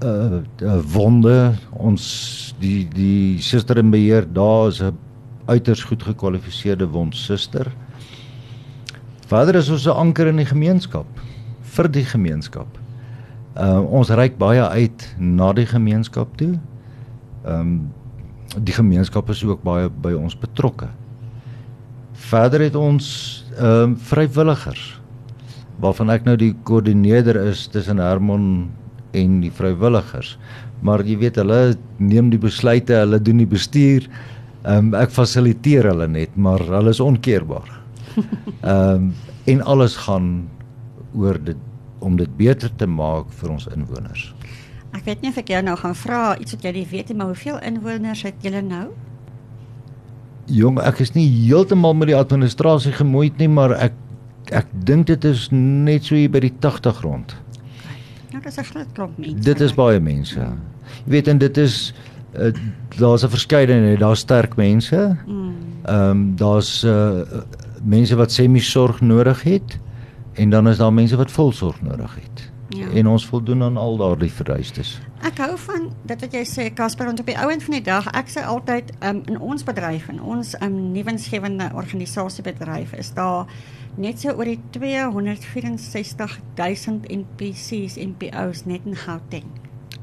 uh, 0.04 0.40
uh 0.62 0.80
wonde. 0.94 1.54
Ons 1.72 2.54
die 2.60 2.88
die 2.88 3.40
suster 3.40 3.78
in 3.78 3.90
beheer 3.90 4.26
daar 4.32 4.68
is 4.68 4.80
'n 4.82 4.96
uiters 5.46 5.84
goed 5.84 6.02
gekwalifiseerde 6.02 6.88
wondsuster. 6.88 7.72
Vader 9.26 9.54
is 9.54 9.70
ons 9.70 9.86
'n 9.86 9.96
anker 9.96 10.26
in 10.26 10.36
die 10.36 10.46
gemeenskap 10.46 11.06
vir 11.62 11.88
die 11.88 12.04
gemeenskap. 12.04 12.68
Uh 13.56 13.80
ons 13.80 14.10
reik 14.10 14.38
baie 14.38 14.62
uit 14.62 15.16
na 15.18 15.52
die 15.52 15.66
gemeenskap 15.66 16.36
toe. 16.36 16.58
Ehm 17.44 17.60
um, 17.60 17.92
die 18.60 18.74
gemeenskap 18.76 19.30
is 19.32 19.44
ook 19.44 19.62
baie 19.64 19.88
by 19.88 20.12
ons 20.16 20.36
betrokke. 20.38 20.88
Verder 22.28 22.66
het 22.68 22.76
ons 22.78 23.06
ehm 23.56 23.92
um, 23.92 23.96
vrywilligers 24.08 24.98
waarvan 25.82 26.12
ek 26.14 26.26
nou 26.28 26.36
die 26.38 26.52
koördineerder 26.68 27.40
is 27.48 27.64
tussen 27.72 27.98
Hermon 27.98 28.70
en 29.18 29.40
die 29.42 29.50
vrywilligers. 29.50 30.36
Maar 30.86 31.02
jy 31.06 31.16
weet 31.18 31.40
hulle 31.40 31.74
neem 31.98 32.28
die 32.30 32.38
besluite, 32.38 33.00
hulle 33.02 33.18
doen 33.18 33.42
die 33.42 33.48
bestuur. 33.48 34.06
Ehm 34.62 34.92
um, 34.92 34.94
ek 34.98 35.10
fasiliteer 35.10 35.90
hulle 35.90 36.08
net, 36.08 36.36
maar 36.36 36.62
hulle 36.62 36.94
is 36.94 37.02
onkeerbaar. 37.02 37.68
Ehm 38.62 38.94
um, 38.94 39.12
en 39.50 39.62
alles 39.66 39.96
gaan 39.98 40.26
oor 41.18 41.34
dit 41.42 41.58
om 41.98 42.14
dit 42.16 42.30
beter 42.38 42.70
te 42.78 42.86
maak 42.86 43.26
vir 43.40 43.50
ons 43.50 43.66
inwoners. 43.74 44.28
Ek 44.92 45.04
weet 45.04 45.22
nie 45.22 45.30
of 45.32 45.38
ek 45.40 45.48
jou 45.48 45.62
nou 45.64 45.76
gaan 45.80 45.94
vra 45.96 46.22
iets 46.38 46.52
wat 46.52 46.66
jy 46.66 46.72
nie 46.76 46.86
weet 46.90 47.08
nie, 47.08 47.16
maar 47.16 47.32
hoeveel 47.32 47.58
inwoners 47.64 48.22
het 48.22 48.44
julle 48.44 48.60
nou? 48.62 48.86
Jong, 50.52 50.80
ek 50.82 51.00
is 51.00 51.14
nie 51.14 51.28
heeltemal 51.30 51.94
met 51.96 52.10
die 52.10 52.18
administrasie 52.18 52.92
gemoeid 52.92 53.38
nie, 53.40 53.48
maar 53.48 53.76
ek 53.78 53.98
ek 54.52 54.68
dink 54.84 55.06
dit 55.06 55.24
is 55.24 55.46
net 55.54 56.04
so 56.04 56.18
hier 56.18 56.28
by 56.28 56.42
die 56.42 56.52
80 56.60 57.00
rond. 57.04 57.36
Nou, 58.32 58.40
dit 58.42 58.50
is 58.50 58.58
'n 58.58 58.64
groot 58.64 58.92
klomp 58.92 59.18
mense. 59.18 59.44
Dit 59.44 59.60
is 59.60 59.72
baie 59.72 60.00
mense. 60.00 60.40
Jy 61.06 61.10
weet 61.14 61.28
en 61.28 61.38
dit 61.38 61.56
is 61.56 61.94
uh, 62.34 62.52
daar's 62.98 63.24
'n 63.24 63.28
verskeidenheid, 63.28 63.98
daar's 63.98 64.20
sterk 64.20 64.56
mense. 64.56 65.16
Mm. 65.26 65.54
Ehm 65.84 66.10
um, 66.10 66.36
daar's 66.36 66.84
uh, 66.84 67.22
mense 67.82 68.16
wat 68.16 68.32
semi-sorg 68.32 69.00
nodig 69.00 69.42
het 69.42 69.78
en 70.34 70.50
dan 70.50 70.68
is 70.68 70.78
daar 70.78 70.92
mense 70.92 71.16
wat 71.16 71.30
volsorg 71.30 71.82
nodig 71.82 72.14
het. 72.14 72.50
Ja. 72.72 72.88
En 72.88 73.06
ons 73.06 73.26
voldoen 73.26 73.62
aan 73.62 73.76
al 73.76 73.96
daardie 73.96 74.32
vereistes. 74.32 75.00
Ek 75.20 75.38
hou 75.38 75.52
van 75.66 75.90
dit 76.08 76.24
wat 76.24 76.34
jy 76.34 76.42
sê 76.48 76.68
Casper, 76.74 77.06
want 77.10 77.20
op 77.20 77.28
die 77.28 77.38
ouend 77.38 77.62
van 77.62 77.76
die 77.76 77.84
dag, 77.84 78.08
ek 78.16 78.32
sê 78.32 78.44
altyd 78.48 78.94
um, 79.04 79.20
in 79.28 79.36
ons 79.40 79.64
bedryf 79.66 80.08
en 80.08 80.22
ons 80.22 80.54
um, 80.64 80.78
nuwensgewende 80.94 81.70
organisasiebedryf 81.76 82.94
is 82.98 83.12
daar 83.16 83.50
net 84.00 84.22
so 84.22 84.32
oor 84.32 84.48
die 84.48 84.60
264 84.72 86.38
000 86.56 87.04
NPC's 87.20 87.98
NPO's 88.00 88.64
net 88.64 88.88
in 88.88 88.96
Gauteng. 88.96 89.52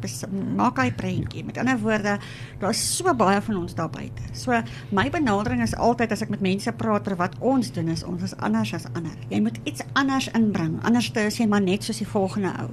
Bes, 0.02 0.24
maak 0.56 0.80
hy 0.82 0.90
prentjie. 0.96 1.44
Met 1.46 1.60
ander 1.62 1.80
woorde, 1.82 2.18
daar's 2.62 2.82
so 2.98 3.14
baie 3.18 3.40
van 3.42 3.60
ons 3.62 3.76
daar 3.78 3.90
buite. 3.92 4.24
So 4.38 4.56
my 4.96 5.08
benadering 5.14 5.62
is 5.66 5.76
altyd 5.76 6.14
as 6.16 6.24
ek 6.26 6.34
met 6.34 6.44
mense 6.44 6.72
praat 6.80 7.08
oor 7.10 7.18
wat 7.20 7.38
ons 7.40 7.72
doen 7.76 7.92
is 7.94 8.04
ons 8.08 8.24
is 8.26 8.36
anders 8.38 8.74
as 8.78 8.88
ander. 8.94 9.16
Jy 9.32 9.42
moet 9.46 9.60
iets 9.70 9.86
anders 10.00 10.30
inbring. 10.38 10.78
Anders 10.88 11.12
is 11.20 11.40
jy 11.40 11.48
maar 11.50 11.64
net 11.64 11.86
soos 11.86 12.02
die 12.02 12.08
volgende 12.08 12.54
ou. 12.64 12.70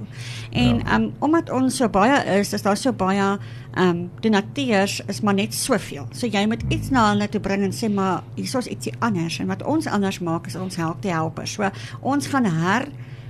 En 0.51 0.81
ja. 0.81 0.97
um 0.97 1.09
omdat 1.27 1.51
ons 1.53 1.79
so 1.79 1.89
baie 1.91 2.17
is, 2.37 2.53
is 2.53 2.65
daar 2.65 2.77
so 2.77 2.93
baie 2.93 3.37
um 3.77 4.07
donateurs 4.21 5.01
is 5.07 5.21
maar 5.21 5.37
net 5.37 5.53
soveel. 5.53 6.07
So 6.11 6.27
jy 6.27 6.45
moet 6.49 6.63
iets 6.73 6.91
na 6.93 7.09
hulle 7.11 7.27
toe 7.31 7.41
bring 7.43 7.65
en 7.67 7.75
sê 7.75 7.89
maar 7.91 8.23
hierso's 8.35 8.69
ietsie 8.71 8.93
anders 8.99 9.39
en 9.41 9.51
wat 9.51 9.63
ons 9.63 9.87
anders 9.87 10.19
maak 10.23 10.47
is 10.47 10.57
ons 10.59 10.79
help 10.79 11.01
die 11.05 11.13
helpers. 11.13 11.57
So 11.57 11.69
ons 12.01 12.29
gaan 12.31 12.45
her 12.45 12.87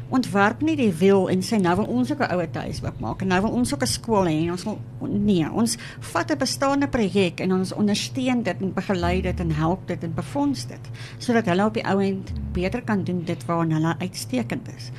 ontwerp 0.10 0.62
nie 0.62 0.76
die 0.76 0.92
wiel 1.00 1.28
en 1.30 1.42
sê 1.44 1.60
nou 1.62 1.76
wil 1.82 1.90
ons 2.00 2.12
ook 2.12 2.22
'n 2.22 2.32
ouer 2.34 2.52
tuis 2.52 2.82
oopmaak 2.84 3.22
en 3.22 3.28
nou 3.28 3.42
wil 3.42 3.52
ons 3.52 3.74
ook 3.74 3.82
'n 3.82 3.88
skool 3.88 4.26
hê 4.26 4.44
en 4.44 4.52
ons 4.52 4.64
wil 4.64 4.80
nee, 5.08 5.52
ons 5.52 5.78
vat 6.00 6.32
'n 6.32 6.38
bestaande 6.38 6.88
projek 6.88 7.40
en 7.40 7.54
ons 7.54 7.74
ondersteun 7.74 8.44
dit 8.44 8.62
en 8.62 8.74
begelei 8.74 9.22
dit 9.22 9.40
en 9.40 9.52
help 9.52 9.88
dit 9.88 10.04
en 10.04 10.14
befonds 10.14 10.68
dit 10.68 10.90
sodat 11.18 11.46
hulle 11.46 11.66
op 11.66 11.74
die 11.74 11.86
ou 11.86 12.00
end 12.02 12.32
beter 12.54 12.82
kan 12.82 13.04
doen 13.04 13.24
dit 13.24 13.46
waarna 13.46 13.76
hulle 13.76 13.96
uitstekend 14.00 14.68
is. 14.78 14.92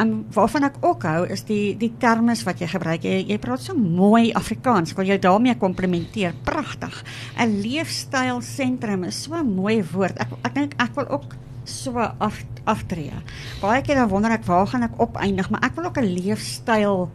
Um 0.00 0.24
waarvan 0.32 0.64
ek 0.64 0.76
ook 0.80 1.02
hou 1.02 1.26
is 1.28 1.44
die 1.44 1.76
die 1.76 1.92
terme 1.98 2.34
wat 2.44 2.60
jy 2.60 2.66
gebruik. 2.66 3.04
Jy 3.04 3.26
jy 3.28 3.38
praat 3.38 3.60
so 3.60 3.74
mooi 3.76 4.32
Afrikaans. 4.32 4.94
Wil 4.96 5.06
jy 5.06 5.18
daarmee 5.18 5.54
komplimenteer? 5.54 6.34
Pragtig. 6.44 7.04
'n 7.36 7.60
Leefstyl 7.60 8.40
sentrum 8.40 9.04
is 9.04 9.22
so 9.22 9.34
'n 9.34 9.54
mooi 9.54 9.82
woord. 9.92 10.18
Ek 10.18 10.28
ek 10.44 10.54
dink 10.54 10.74
ek 10.78 10.94
wil 10.94 11.08
ook 11.08 11.36
so 11.64 11.98
af 11.98 12.44
aftree. 12.64 13.12
Baie 13.60 13.82
keer 13.82 13.94
dan 13.94 14.08
wonder 14.08 14.30
ek 14.30 14.44
waar 14.46 14.66
gaan 14.66 14.82
ek 14.82 15.00
opeindig, 15.02 15.50
maar 15.50 15.62
ek 15.66 15.74
wil 15.74 15.84
ook 15.84 15.98
'n 15.98 16.14
leefstyl 16.14 17.10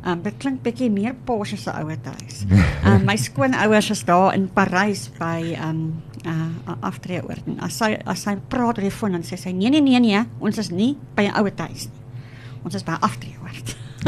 Um 0.00 0.22
dit 0.24 0.36
klink 0.40 0.62
bietjie 0.64 0.88
meer 0.92 1.12
Porsche 1.28 1.58
se 1.60 1.72
ouer 1.76 1.98
huis. 2.04 2.44
Um 2.88 3.04
my 3.08 3.16
skoonouers 3.20 3.90
is 3.92 4.04
daar 4.08 4.32
in 4.34 4.48
Parys 4.52 5.10
by 5.18 5.56
um 5.60 6.02
uh 6.24 6.76
aftree 6.80 7.20
oor. 7.24 7.36
As 7.60 7.76
sy 7.76 7.98
as 8.08 8.24
sy 8.24 8.36
praat 8.48 8.80
oor 8.80 8.86
die 8.86 8.94
foon 8.94 9.18
en 9.18 9.26
sê 9.26 9.36
sy 9.40 9.52
nee 9.56 9.72
nee 9.72 9.84
nee 9.84 10.00
nee, 10.00 10.22
ons 10.40 10.60
is 10.60 10.70
nie 10.72 10.94
by 11.16 11.28
'n 11.28 11.36
ouer 11.36 11.52
huis 11.66 11.88
nie. 11.90 12.00
Ons 12.64 12.80
is 12.80 12.84
by 12.84 12.96
aftree 13.00 13.36
oor. 13.42 13.56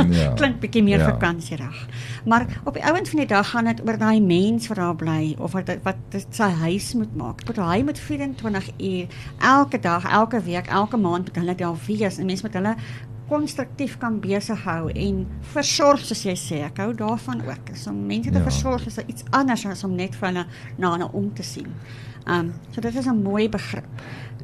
Ja. 0.09 0.33
Klink 0.39 0.61
bietjie 0.61 0.83
meer 0.83 1.05
ja. 1.05 1.11
vakansiedag. 1.13 1.77
Maar 2.25 2.47
op 2.65 2.75
die 2.75 2.85
ouend 2.85 3.09
van 3.09 3.19
die 3.19 3.29
dag 3.29 3.51
gaan 3.51 3.65
dit 3.65 3.81
oor 3.87 3.99
daai 3.99 4.21
mens 4.21 4.67
wat 4.67 4.77
daar 4.77 4.97
bly 4.97 5.37
of 5.39 5.53
wat 5.53 5.71
wat 5.83 5.97
sy 6.31 6.51
huis 6.63 6.93
moet 6.95 7.17
maak. 7.17 7.43
Want 7.49 7.59
hy 7.59 7.83
moet 7.83 7.99
24 7.99 8.71
uur 8.79 9.07
elke 9.39 9.79
dag, 9.79 10.05
elke 10.05 10.43
week, 10.43 10.67
elke 10.67 10.97
maand 10.97 11.25
met 11.25 11.37
hulle 11.37 11.55
daar 11.55 11.77
wees 11.87 12.19
en 12.19 12.27
mense 12.27 12.43
met 12.43 12.55
hulle 12.55 12.77
konstruktief 13.33 13.97
kan 13.99 14.21
besig 14.21 14.65
hou 14.67 14.91
en 14.93 15.23
versorg 15.55 16.05
soos 16.05 16.25
jy 16.27 16.35
sê. 16.39 16.63
Ek 16.69 16.79
hou 16.85 16.93
daarvan 16.95 17.43
ook. 17.47 17.75
So 17.75 17.93
mense 17.93 18.31
te 18.31 18.39
ja. 18.39 18.45
versorg 18.45 18.87
is 18.87 19.01
iets 19.07 19.27
anders 19.31 19.67
as 19.67 19.85
om 19.85 19.95
net 19.97 20.17
vir 20.19 20.29
hulle 20.31 20.47
na 20.79 20.95
hulle 20.97 21.11
om 21.13 21.31
te 21.35 21.47
sien. 21.47 21.71
Um 22.27 22.53
so 22.71 22.81
dit 22.81 22.95
is 22.95 23.07
'n 23.07 23.23
mooi 23.23 23.49
begrip. 23.49 23.89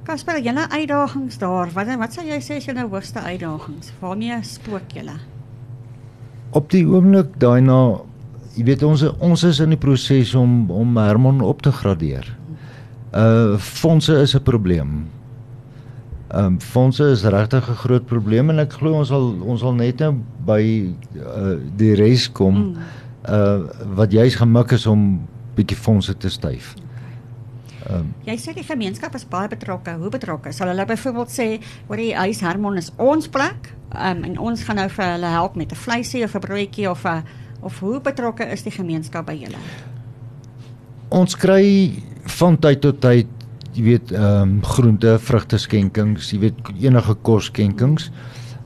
Kasper, 0.05 0.41
julle 0.41 0.69
uitdagings 0.71 1.39
daar. 1.39 1.71
Wat 1.75 1.97
wat 1.99 2.13
sou 2.13 2.25
jy 2.25 2.41
sê 2.41 2.57
is 2.57 2.65
julle 2.65 2.89
hoogste 2.89 3.21
uitdagings? 3.21 3.93
Waarmee 4.01 4.43
spook 4.43 4.91
julle? 4.95 5.38
Op 6.51 6.71
die 6.71 6.85
oomblik 6.87 7.37
daai 7.41 7.61
na 7.61 7.99
jy 8.57 8.65
weet 8.67 8.83
ons 8.83 9.05
ons 9.23 9.45
is 9.47 9.61
in 9.63 9.75
die 9.75 9.81
proses 9.81 10.35
om 10.39 10.71
om 10.71 10.97
Hermon 10.97 11.41
op 11.45 11.63
te 11.63 11.73
gradeer. 11.73 12.27
Uh 13.13 13.57
fondse 13.59 14.15
is 14.23 14.35
'n 14.35 14.43
probleem. 14.43 15.07
Ehm 16.29 16.45
um, 16.45 16.61
fondse 16.61 17.05
is 17.05 17.25
regtig 17.25 17.69
'n 17.69 17.81
groot 17.85 18.07
probleem 18.07 18.51
en 18.51 18.59
ek 18.59 18.73
glo 18.73 18.93
ons 18.93 19.09
sal 19.09 19.35
ons 19.41 19.61
sal 19.61 19.75
net 19.75 19.99
nou 19.99 20.15
by 20.47 20.93
uh 21.17 21.57
die 21.77 21.95
res 21.95 22.33
kom 22.33 22.55
mm. 22.55 22.77
uh 23.29 23.61
wat 23.95 24.13
jy's 24.13 24.35
gemik 24.35 24.73
is 24.73 24.87
om 24.87 25.21
bietjie 25.55 25.77
fondse 25.77 26.17
te 26.17 26.29
styf. 26.29 26.75
Ehm 26.77 26.88
um, 27.91 28.15
jy 28.25 28.37
sê 28.37 28.55
die 28.55 28.67
gemeenskap 28.67 29.15
is 29.15 29.25
baie 29.25 29.49
betrokke. 29.49 29.97
Hoe 29.97 30.11
betrokke? 30.11 30.53
Sal 30.53 30.69
hulle 30.69 30.87
byvoorbeeld 30.87 31.31
sê 31.31 31.61
oor 31.89 31.97
die 31.97 32.15
huis 32.15 32.41
Hermon 32.41 32.77
is 32.77 32.93
ons 32.97 33.29
plek? 33.29 33.79
um, 33.95 34.25
en 34.25 34.39
ons 34.39 34.65
gaan 34.65 34.77
nou 34.81 34.89
vir 34.93 35.05
hulle 35.15 35.33
help 35.33 35.57
met 35.57 35.73
'n 35.73 35.77
vleisie 35.77 36.25
of 36.25 36.35
'n 36.35 36.41
broodjie 36.41 36.91
of 36.91 37.05
'n 37.05 37.23
of 37.61 37.79
hoe 37.79 38.01
betrokke 38.01 38.45
is 38.53 38.63
die 38.63 38.71
gemeenskap 38.71 39.27
by 39.27 39.33
julle? 39.33 39.59
Ons 41.09 41.37
kry 41.37 41.93
van 42.25 42.59
tyd 42.59 42.81
tot 42.81 43.01
tyd, 43.01 43.27
jy 43.73 43.83
weet, 43.83 44.13
ehm 44.13 44.43
um, 44.43 44.63
groente, 44.63 45.19
vrugte 45.19 45.59
skenkings, 45.59 46.31
jy 46.33 46.39
weet 46.39 46.55
enige 46.81 47.15
kos 47.15 47.45
skenkings. 47.45 48.11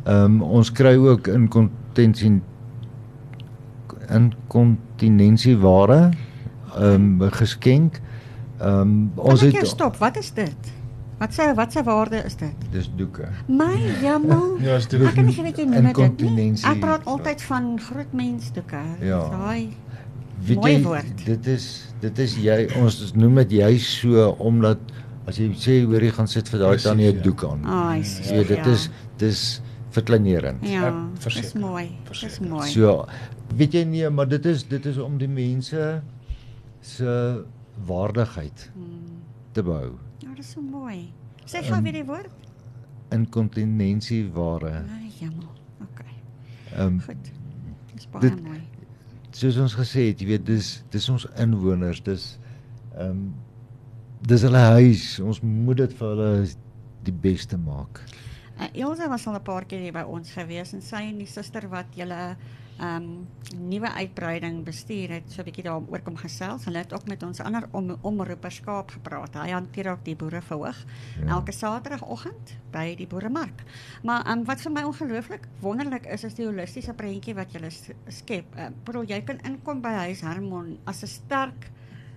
Ehm 0.05 0.25
um, 0.25 0.43
ons 0.43 0.73
kry 0.73 0.97
ook 0.97 1.27
in 1.27 1.49
kontensie 1.49 2.43
in 4.09 4.35
kontinensieware 4.49 6.11
ehm 6.77 7.23
um, 7.23 7.31
geskenk. 7.31 7.95
Ehm 7.95 8.12
um, 8.69 9.13
ons 9.17 9.41
het 9.41 9.67
stop, 9.67 9.97
wat 9.97 10.17
is 10.17 10.33
dit? 10.37 10.73
Wat 11.23 11.35
sê 11.35 11.53
wat 11.55 11.73
se 11.73 11.83
waarde 11.87 12.19
is 12.27 12.35
dit? 12.37 12.65
Dis 12.73 12.89
doeke. 12.99 13.29
My 13.47 13.77
jammer. 14.07 14.59
ja, 14.63 14.77
is 14.81 14.89
doeke. 14.91 15.13
Ek 15.13 15.15
kan 15.15 15.29
nie 15.29 15.43
weet 15.47 15.61
jy 15.63 15.67
noem 15.71 15.93
dit. 15.93 16.65
Ek 16.67 16.81
praat 16.83 17.07
altyd 17.07 17.45
van 17.47 17.69
groot 17.79 18.13
mens 18.13 18.51
doeke. 18.57 18.83
Ja. 19.01 19.21
Daai 19.31 19.71
mooi 20.57 20.75
woord. 20.83 21.25
Dit 21.27 21.47
is 21.47 21.67
dit 22.03 22.19
is 22.25 22.35
jy 22.43 22.59
ons 22.81 22.99
noem 23.15 23.43
dit 23.45 23.59
jy 23.61 23.71
so 23.85 24.33
omdat 24.43 24.83
as 25.31 25.39
jy 25.39 25.53
sê 25.55 25.77
hoor 25.87 26.03
jy 26.03 26.11
gaan 26.17 26.31
sit 26.31 26.51
vir 26.51 26.65
daai 26.65 26.83
tannie 26.83 27.13
'n 27.13 27.21
ja. 27.21 27.23
doek 27.23 27.45
aan. 27.47 27.63
Ah, 27.63 27.95
oh, 27.95 28.35
ja, 28.35 28.43
dit 28.43 28.67
is 28.67 28.89
dis 29.23 29.63
verkleinerend. 29.95 30.65
Ja, 30.67 30.91
dis 31.23 31.55
mooi. 31.55 31.93
Dis 32.11 32.41
mooi. 32.41 32.67
So, 32.73 33.07
weet 33.55 33.75
jy 33.79 33.85
nie, 33.85 34.09
maar 34.11 34.29
dit 34.29 34.47
is 34.47 34.65
dit 34.67 34.87
is 34.87 34.99
om 34.99 35.19
die 35.19 35.29
mense 35.29 36.03
se 36.81 37.45
waardigheid 37.87 38.71
hmm. 38.75 39.23
te 39.53 39.63
bou 39.63 39.99
is 40.43 40.51
so 40.57 40.63
mooi. 40.63 41.13
Sê 41.47 41.63
gou 41.67 41.79
um, 41.79 41.87
weer 41.87 42.01
die 42.01 42.07
woord. 42.07 42.51
Inkontinensieware. 43.15 44.75
Ai, 44.91 45.11
jammer. 45.21 45.55
OK. 45.85 46.03
Ehm 46.73 46.87
um, 46.87 47.01
Goed. 47.07 47.31
Dis 47.95 48.09
baie 48.11 48.27
dit, 48.27 48.43
mooi. 48.47 48.61
Soos 49.37 49.59
ons 49.63 49.77
gesê 49.79 50.09
het, 50.11 50.21
jy 50.21 50.33
weet, 50.35 50.45
dis 50.49 50.73
dis 50.93 51.09
ons 51.13 51.29
inwoners, 51.45 52.03
dis 52.09 52.27
ehm 52.97 53.15
um, 53.15 53.23
dis 54.27 54.45
hulle 54.47 54.65
huis. 54.79 55.07
Ons 55.23 55.43
moet 55.47 55.79
dit 55.85 55.95
vir 56.01 56.13
hulle 56.15 56.33
die 57.07 57.17
beste 57.25 57.59
maak. 57.59 58.03
Uh, 58.59 58.69
Elsa 58.85 59.09
was 59.11 59.27
al 59.27 59.39
'n 59.39 59.47
paar 59.47 59.67
keer 59.67 59.83
hier 59.83 59.95
by 59.95 60.05
ons 60.07 60.35
gewees 60.35 60.75
en 60.75 60.83
sy 60.83 61.07
en 61.11 61.19
die 61.23 61.31
suster 61.31 61.67
wat 61.71 61.95
julle 61.99 62.37
ehm 62.83 63.03
um, 63.03 63.27
nuwe 63.69 63.91
uitbreiding 63.93 64.63
bestuur 64.65 65.11
het 65.11 65.31
so 65.31 65.41
'n 65.43 65.45
bietjie 65.45 65.65
daaroor 65.65 66.01
kom 66.03 66.17
gesels. 66.17 66.65
Hulle 66.65 66.79
het 66.79 66.93
ook 66.93 67.07
met 67.07 67.23
ons 67.23 67.41
ander 67.41 67.69
om, 67.71 67.97
omroeperskaap 68.01 68.91
gepraat. 68.91 69.35
Hy 69.35 69.51
hanteer 69.51 69.91
ook 69.91 70.05
die 70.05 70.17
boere 70.17 70.43
verhoog 70.43 70.85
ja. 71.21 71.27
elke 71.27 71.53
Saterdagoggend 71.53 72.57
by 72.71 72.95
die 72.97 73.07
boeremark. 73.07 73.63
Maar 74.03 74.25
ehm 74.25 74.39
um, 74.39 74.45
wat 74.45 74.61
vir 74.61 74.73
my 74.73 74.83
ongelooflik 74.83 75.49
wonderlik 75.61 76.07
is 76.07 76.25
is 76.25 76.35
die 76.35 76.47
holistiese 76.47 76.95
prentjie 76.95 77.35
wat 77.35 77.53
jy 77.53 77.71
skep. 78.09 78.57
Ehm 78.57 78.73
uh, 78.73 78.85
bedoel 78.85 79.05
jy 79.05 79.23
kan 79.23 79.39
inkom 79.45 79.81
by 79.81 79.95
huis 80.07 80.21
Hermon 80.21 80.79
as 80.85 81.03
'n 81.03 81.07
sterk 81.07 81.71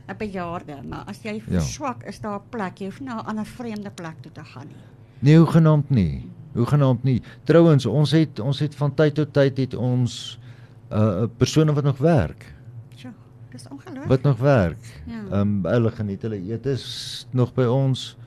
'n 0.07 0.17
bejaarde, 0.17 0.81
maar 0.87 1.03
as 1.05 1.21
jy 1.21 1.41
ja. 1.47 1.59
swak 1.59 2.03
is 2.03 2.19
daar 2.21 2.39
'n 2.39 2.49
plek. 2.49 2.77
Jy 2.77 2.85
hoef 2.85 2.99
nie 2.99 3.09
na 3.09 3.21
'n 3.21 3.25
ander 3.25 3.45
vreemde 3.45 3.91
plek 3.91 4.21
toe 4.21 4.31
te 4.31 4.43
gaan 4.43 4.67
nie. 4.67 4.83
Nee, 5.19 5.37
hoe 5.37 5.47
genaamd 5.47 5.89
nie. 5.89 6.29
Hoe 6.53 6.65
genaamd 6.65 7.03
nie. 7.03 7.21
Trouwens, 7.43 7.85
ons 7.85 8.11
het 8.11 8.39
ons 8.39 8.59
het 8.59 8.75
van 8.75 8.93
tyd 8.93 9.13
tot 9.13 9.33
tyd 9.33 9.57
het 9.57 9.73
ons 9.73 10.39
uh 10.95 11.27
persone 11.37 11.73
wat 11.73 11.83
nog 11.83 11.97
werk. 11.97 12.53
Ja, 12.95 13.13
dis 13.51 13.67
ongelooflik. 13.67 14.07
Wat 14.07 14.21
nog 14.21 14.37
werk. 14.37 15.01
Ja. 15.05 15.13
Ehm 15.13 15.29
ja. 15.31 15.39
um, 15.39 15.65
hulle 15.65 15.91
geniet 15.91 16.21
hulle 16.21 16.39
eet 16.51 16.65
is 16.65 17.27
nog 17.31 17.53
by 17.53 17.65
ons 17.65 18.17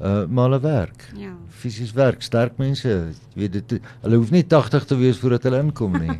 uh 0.00 0.24
maar 0.26 0.44
hulle 0.50 0.60
werk. 0.60 1.10
Ja. 1.16 1.36
Fisies 1.48 1.92
werk, 1.92 2.22
sterk 2.22 2.56
mense, 2.56 2.88
jy 2.88 3.44
weet 3.44 3.52
dit 3.52 3.78
hulle 4.00 4.16
hoef 4.16 4.30
nie 4.34 4.42
80 4.46 4.84
te 4.84 4.96
wees 4.98 5.20
voordat 5.22 5.46
hulle 5.46 5.62
inkom 5.62 5.94
nie. 5.98 6.18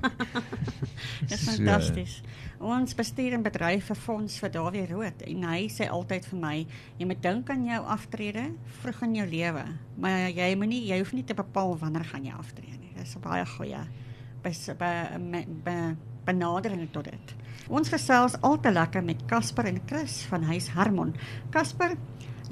dis 1.31 1.45
so, 1.45 1.51
fantasties. 1.51 2.21
Ons 2.63 2.95
bestuur 2.95 3.35
'n 3.35 3.43
bedryf 3.43 3.89
vir 3.91 3.99
fonds 3.99 4.39
vir 4.39 4.51
Dawie 4.55 4.87
Rood 4.87 5.23
en 5.27 5.49
hy 5.51 5.67
sê 5.67 5.89
altyd 5.91 6.29
vir 6.31 6.39
my, 6.39 6.67
jy 6.99 7.07
moet 7.11 7.23
dink 7.23 7.51
aan 7.51 7.65
jou 7.67 7.81
aftrede 7.97 8.45
vroeg 8.83 9.03
in 9.03 9.15
jou 9.19 9.27
lewe, 9.27 9.65
maar 9.99 10.31
jy 10.31 10.55
moenie 10.55 10.85
jy 10.87 11.01
hoef 11.03 11.13
nie 11.13 11.27
te 11.27 11.35
bepaal 11.35 11.75
wanneer 11.79 12.07
gaan 12.07 12.25
jy 12.25 12.39
aftree 12.39 12.79
nie. 12.79 12.95
Dis 12.95 13.17
'n 13.17 13.21
baie 13.21 13.47
goeie 13.57 13.83
benadering 16.25 16.89
tot 16.95 17.05
dit. 17.11 17.35
Ons 17.73 17.91
gesels 17.93 18.35
al 18.43 18.59
te 18.61 18.73
lekker 18.73 19.03
met 19.05 19.25
Casper 19.31 19.69
en 19.71 19.81
Chris 19.87 20.23
van 20.31 20.43
Huis 20.51 20.69
Harmon. 20.75 21.15
Casper, 21.55 21.95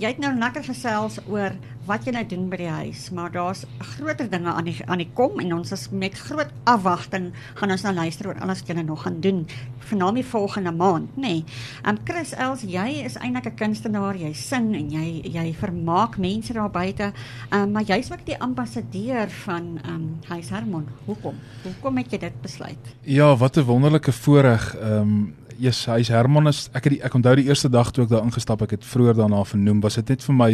jy 0.00 0.14
het 0.14 0.20
nou 0.22 0.32
lekker 0.38 0.64
gesels 0.64 1.18
oor 1.28 1.52
wat 1.88 2.06
jy 2.06 2.12
nou 2.14 2.22
doen 2.28 2.46
by 2.52 2.58
die 2.60 2.70
huis, 2.70 3.08
maar 3.16 3.32
daar's 3.34 3.64
groter 3.96 4.28
dinge 4.30 4.52
aan 4.52 4.68
die 4.68 4.76
aan 4.86 5.00
die 5.02 5.08
kom 5.16 5.40
en 5.42 5.52
ons 5.56 5.72
is 5.74 5.88
met 5.90 6.16
groot 6.16 6.52
afwagting 6.70 7.30
gaan 7.58 7.74
ons 7.74 7.84
nou 7.84 7.92
luister 7.96 8.30
oor 8.30 8.40
alles 8.40 8.62
wat 8.62 8.72
jy 8.72 8.84
nog 8.84 9.04
gaan 9.04 9.18
doen 9.24 9.42
vanaand 9.90 10.20
die 10.20 10.26
volgende 10.26 10.72
maand, 10.76 11.16
nê. 11.16 11.40
Nee. 11.40 11.44
Um 11.88 11.98
Chris 12.06 12.32
Els, 12.38 12.62
jy 12.62 13.02
is 13.04 13.16
eintlik 13.18 13.50
'n 13.50 13.56
kunstenaar, 13.56 14.16
jy 14.16 14.32
sing 14.32 14.74
en 14.76 14.90
jy 14.90 15.22
jy 15.24 15.54
vermaak 15.54 16.16
mense 16.18 16.52
daar 16.52 16.70
buite. 16.70 17.12
Um 17.52 17.72
maar 17.72 17.82
jy's 17.82 18.10
ook 18.12 18.24
die 18.24 18.38
ambassadeur 18.38 19.28
van 19.44 19.80
um 19.88 20.20
Huis 20.28 20.50
Hermon. 20.50 20.86
Hoekom? 21.06 21.34
Hoekom 21.64 21.96
het 21.96 22.12
jy 22.12 22.18
dit 22.18 22.42
besluit? 22.42 22.94
Ja, 23.02 23.36
wat 23.36 23.56
'n 23.56 23.64
wonderlike 23.64 24.12
voorreg. 24.12 24.76
Um 24.80 25.34
yes, 25.60 25.84
hy's 25.90 26.10
Herman 26.12 26.50
is 26.50 26.68
ek 26.72 26.88
het 26.88 26.96
die, 26.96 27.00
ek 27.06 27.14
onthou 27.18 27.36
die 27.38 27.48
eerste 27.50 27.70
dag 27.72 27.92
toe 27.92 28.04
ek 28.04 28.12
daar 28.14 28.26
ingestap, 28.26 28.62
ek 28.66 28.78
het 28.78 28.86
vroeër 28.86 29.20
daarna 29.22 29.44
vernoem, 29.44 29.80
was 29.84 29.98
dit 30.00 30.14
net 30.14 30.24
vir 30.26 30.36
my 30.36 30.50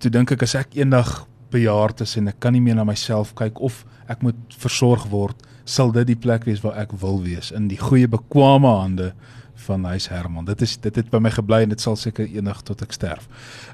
toe 0.00 0.10
dink 0.10 0.32
ek 0.32 0.44
as 0.46 0.54
ek 0.58 0.76
eendag 0.78 1.24
bejaard 1.54 2.02
is 2.04 2.16
en 2.18 2.30
ek 2.32 2.40
kan 2.42 2.54
nie 2.54 2.62
meer 2.64 2.78
na 2.78 2.86
myself 2.88 3.34
kyk 3.38 3.60
of 3.62 3.84
ek 4.10 4.24
moet 4.24 4.58
versorg 4.60 5.06
word, 5.12 5.38
sal 5.64 5.92
dit 5.94 6.06
die 6.12 6.18
plek 6.20 6.44
wees 6.48 6.62
waar 6.64 6.76
ek 6.82 6.92
wil 7.00 7.22
wees 7.24 7.50
in 7.54 7.68
die 7.70 7.80
goeie 7.80 8.08
bekwame 8.10 8.70
hande 8.80 9.12
van 9.64 9.84
huis 9.88 10.08
Herman. 10.10 10.44
Dit 10.44 10.62
is 10.66 10.76
dit 10.82 10.96
het 10.98 11.10
by 11.12 11.20
my 11.22 11.30
gebly 11.32 11.62
en 11.64 11.72
dit 11.72 11.80
sal 11.80 11.96
seker 11.96 12.26
eendag 12.26 12.62
tot 12.66 12.82
ek 12.84 12.96
sterf. 12.96 13.28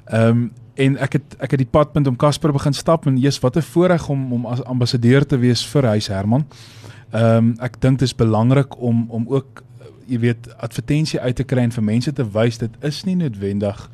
Ehm 0.09 0.29
um, 0.29 0.51
en 0.81 0.95
ek 1.03 1.17
het 1.17 1.33
ek 1.43 1.51
het 1.51 1.59
die 1.59 1.67
padpunt 1.67 2.07
om 2.07 2.15
Casper 2.17 2.53
begin 2.55 2.73
stap 2.73 3.03
en 3.05 3.17
Jesus 3.19 3.41
wat 3.43 3.57
'n 3.57 3.61
voorreg 3.61 4.07
om 4.09 4.33
om 4.33 4.45
as 4.45 4.63
ambassadeur 4.63 5.25
te 5.25 5.37
wees 5.37 5.65
vir 5.73 5.85
huis 5.85 6.07
Herman. 6.07 6.45
Ehm 7.11 7.37
um, 7.37 7.55
ek 7.59 7.81
dink 7.81 7.99
dit 7.99 8.07
is 8.07 8.15
belangrik 8.15 8.79
om 8.79 9.05
om 9.09 9.27
ook 9.27 9.63
jy 10.11 10.19
weet 10.19 10.49
advertensie 10.59 11.19
uit 11.19 11.35
te 11.39 11.47
kry 11.47 11.63
en 11.63 11.71
vir 11.71 11.85
mense 11.87 12.11
te 12.13 12.25
wys 12.35 12.59
dit 12.59 12.73
is 12.87 13.03
nie 13.07 13.15
noodwendig 13.15 13.89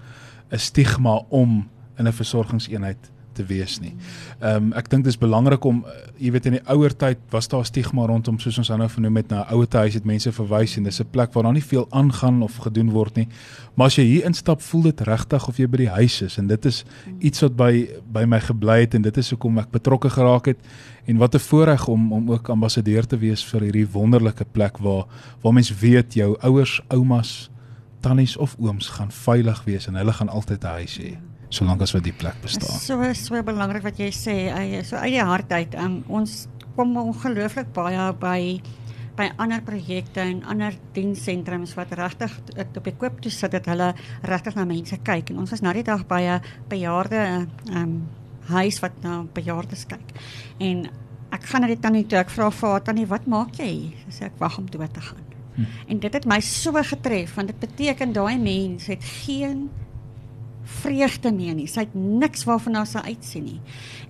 'n 0.49 0.57
stigma 0.57 1.21
om 1.29 1.69
in 1.97 2.07
'n 2.07 2.13
versorgingseenheid 2.13 3.11
te 3.37 3.45
wees 3.47 3.77
nie. 3.83 3.93
Ehm 4.39 4.69
um, 4.69 4.73
ek 4.77 4.89
dink 4.91 5.05
dit 5.05 5.13
is 5.13 5.19
belangrik 5.21 5.65
om 5.65 5.83
uh, 5.85 5.95
jy 6.17 6.31
weet 6.35 6.49
in 6.49 6.57
die 6.57 6.65
ouer 6.73 6.93
tyd 6.93 7.21
was 7.33 7.49
daar 7.51 7.65
stigma 7.65 8.05
rondom 8.09 8.39
soos 8.41 8.57
ons 8.61 8.69
nou 8.69 8.89
vernoem 8.89 9.21
het 9.21 9.29
na 9.31 9.43
'n 9.43 9.53
ouer 9.55 9.67
huis 9.83 9.93
het 9.93 10.05
mense 10.05 10.31
verwys 10.31 10.77
en 10.77 10.83
dis 10.83 10.99
'n 11.01 11.09
plek 11.11 11.33
waar 11.33 11.43
daar 11.43 11.53
nie 11.53 11.63
veel 11.63 11.87
aangaan 11.89 12.41
of 12.41 12.57
gedoen 12.57 12.91
word 12.91 13.15
nie. 13.15 13.27
Maar 13.75 13.87
as 13.87 13.95
jy 13.95 14.03
hier 14.03 14.25
instap, 14.25 14.61
voel 14.61 14.81
dit 14.81 15.01
regtig 15.01 15.47
of 15.47 15.57
jy 15.57 15.67
by 15.67 15.77
die 15.77 15.89
huis 15.89 16.21
is 16.21 16.37
en 16.37 16.47
dit 16.47 16.65
is 16.65 16.83
iets 17.19 17.41
wat 17.41 17.55
by 17.55 17.87
by 18.13 18.25
my 18.25 18.39
gebly 18.39 18.79
het 18.81 18.93
en 18.93 19.01
dit 19.01 19.17
is 19.17 19.29
hoekom 19.29 19.57
ek 19.59 19.71
betrokke 19.71 20.09
geraak 20.09 20.45
het 20.45 20.57
en 21.05 21.17
wat 21.17 21.35
'n 21.35 21.39
voorreg 21.39 21.87
om 21.87 22.13
om 22.13 22.31
ook 22.31 22.49
ambassadeur 22.49 23.05
te 23.05 23.17
wees 23.17 23.45
vir 23.45 23.61
hierdie 23.61 23.87
wonderlike 23.91 24.45
plek 24.51 24.77
waar 24.77 25.05
waar 25.41 25.53
mens 25.53 25.79
weet 25.79 26.13
jou 26.13 26.35
ouers, 26.41 26.81
oumas, 26.89 27.49
tannies 27.99 28.37
of 28.37 28.55
ooms 28.59 28.87
gaan 28.89 29.11
veilig 29.11 29.63
wees 29.63 29.87
en 29.87 29.95
hulle 29.95 30.13
gaan 30.13 30.29
altyd 30.29 30.63
'n 30.63 30.67
huis 30.67 30.97
hê 30.97 31.17
solank 31.57 31.83
as 31.85 31.93
wat 31.95 32.05
die 32.05 32.15
plek 32.15 32.37
bestaan. 32.43 32.79
So 32.81 33.13
so 33.17 33.43
belangrik 33.43 33.85
wat 33.87 33.99
jy 34.01 34.11
sê, 34.15 34.37
so 34.87 34.99
uit 35.01 35.15
die 35.15 35.23
hart 35.23 35.51
uit. 35.51 35.77
Um, 35.79 36.03
ons 36.07 36.45
kom 36.77 36.93
ongelooflik 37.01 37.73
baie 37.75 38.11
by 38.21 38.41
by 39.17 39.31
ander 39.41 39.63
projekte 39.65 40.21
en 40.21 40.43
ander 40.45 40.75
dienssentrums 40.93 41.73
wat 41.73 41.95
regtig 41.97 42.35
op 42.61 42.83
die 42.85 42.93
koop 43.01 43.17
toe 43.23 43.31
sit 43.33 43.55
dat 43.55 43.65
hulle 43.65 43.87
regtig 44.29 44.53
na 44.53 44.65
mense 44.69 44.99
kyk 45.01 45.31
en 45.33 45.39
ons 45.41 45.53
was 45.55 45.63
nou 45.65 45.73
die 45.73 45.85
dag 45.87 46.03
by 46.05 46.21
'n 46.21 46.41
bejaarde 46.69 47.21
ehm 47.25 47.81
um, 47.81 47.95
huis 48.47 48.79
wat 48.79 48.93
na 49.03 49.25
bejaardes 49.33 49.85
kyk. 49.91 50.13
En 50.63 50.85
ek 51.35 51.43
gaan 51.43 51.61
na 51.61 51.67
die 51.67 51.79
tannie 51.79 52.05
toe. 52.05 52.19
Ek 52.19 52.29
vra 52.29 52.51
vir 52.51 52.69
haar 52.69 52.83
tannie, 52.83 53.07
"Wat 53.07 53.25
maak 53.27 53.57
jy?" 53.59 53.93
Sy 54.07 54.11
sê 54.11 54.25
ek 54.25 54.39
wag 54.39 54.57
om 54.57 54.69
dood 54.69 54.93
te 54.93 55.01
gaan. 55.01 55.25
Hm. 55.55 55.63
En 55.87 55.99
dit 55.99 56.13
het 56.13 56.25
my 56.25 56.39
so 56.39 56.71
getref 56.71 57.35
want 57.35 57.47
dit 57.47 57.59
beteken 57.59 58.13
daai 58.13 58.37
mens 58.37 58.85
het 58.85 59.03
geen 59.03 59.69
vreugde 60.67 61.31
meer 61.31 61.55
nie. 61.55 61.67
Sy 61.67 61.85
het 61.85 61.95
niks 61.95 62.43
waarvan 62.47 62.75
haar 62.75 62.87
sy 62.89 63.03
uitsien 63.07 63.43
nie. 63.43 63.59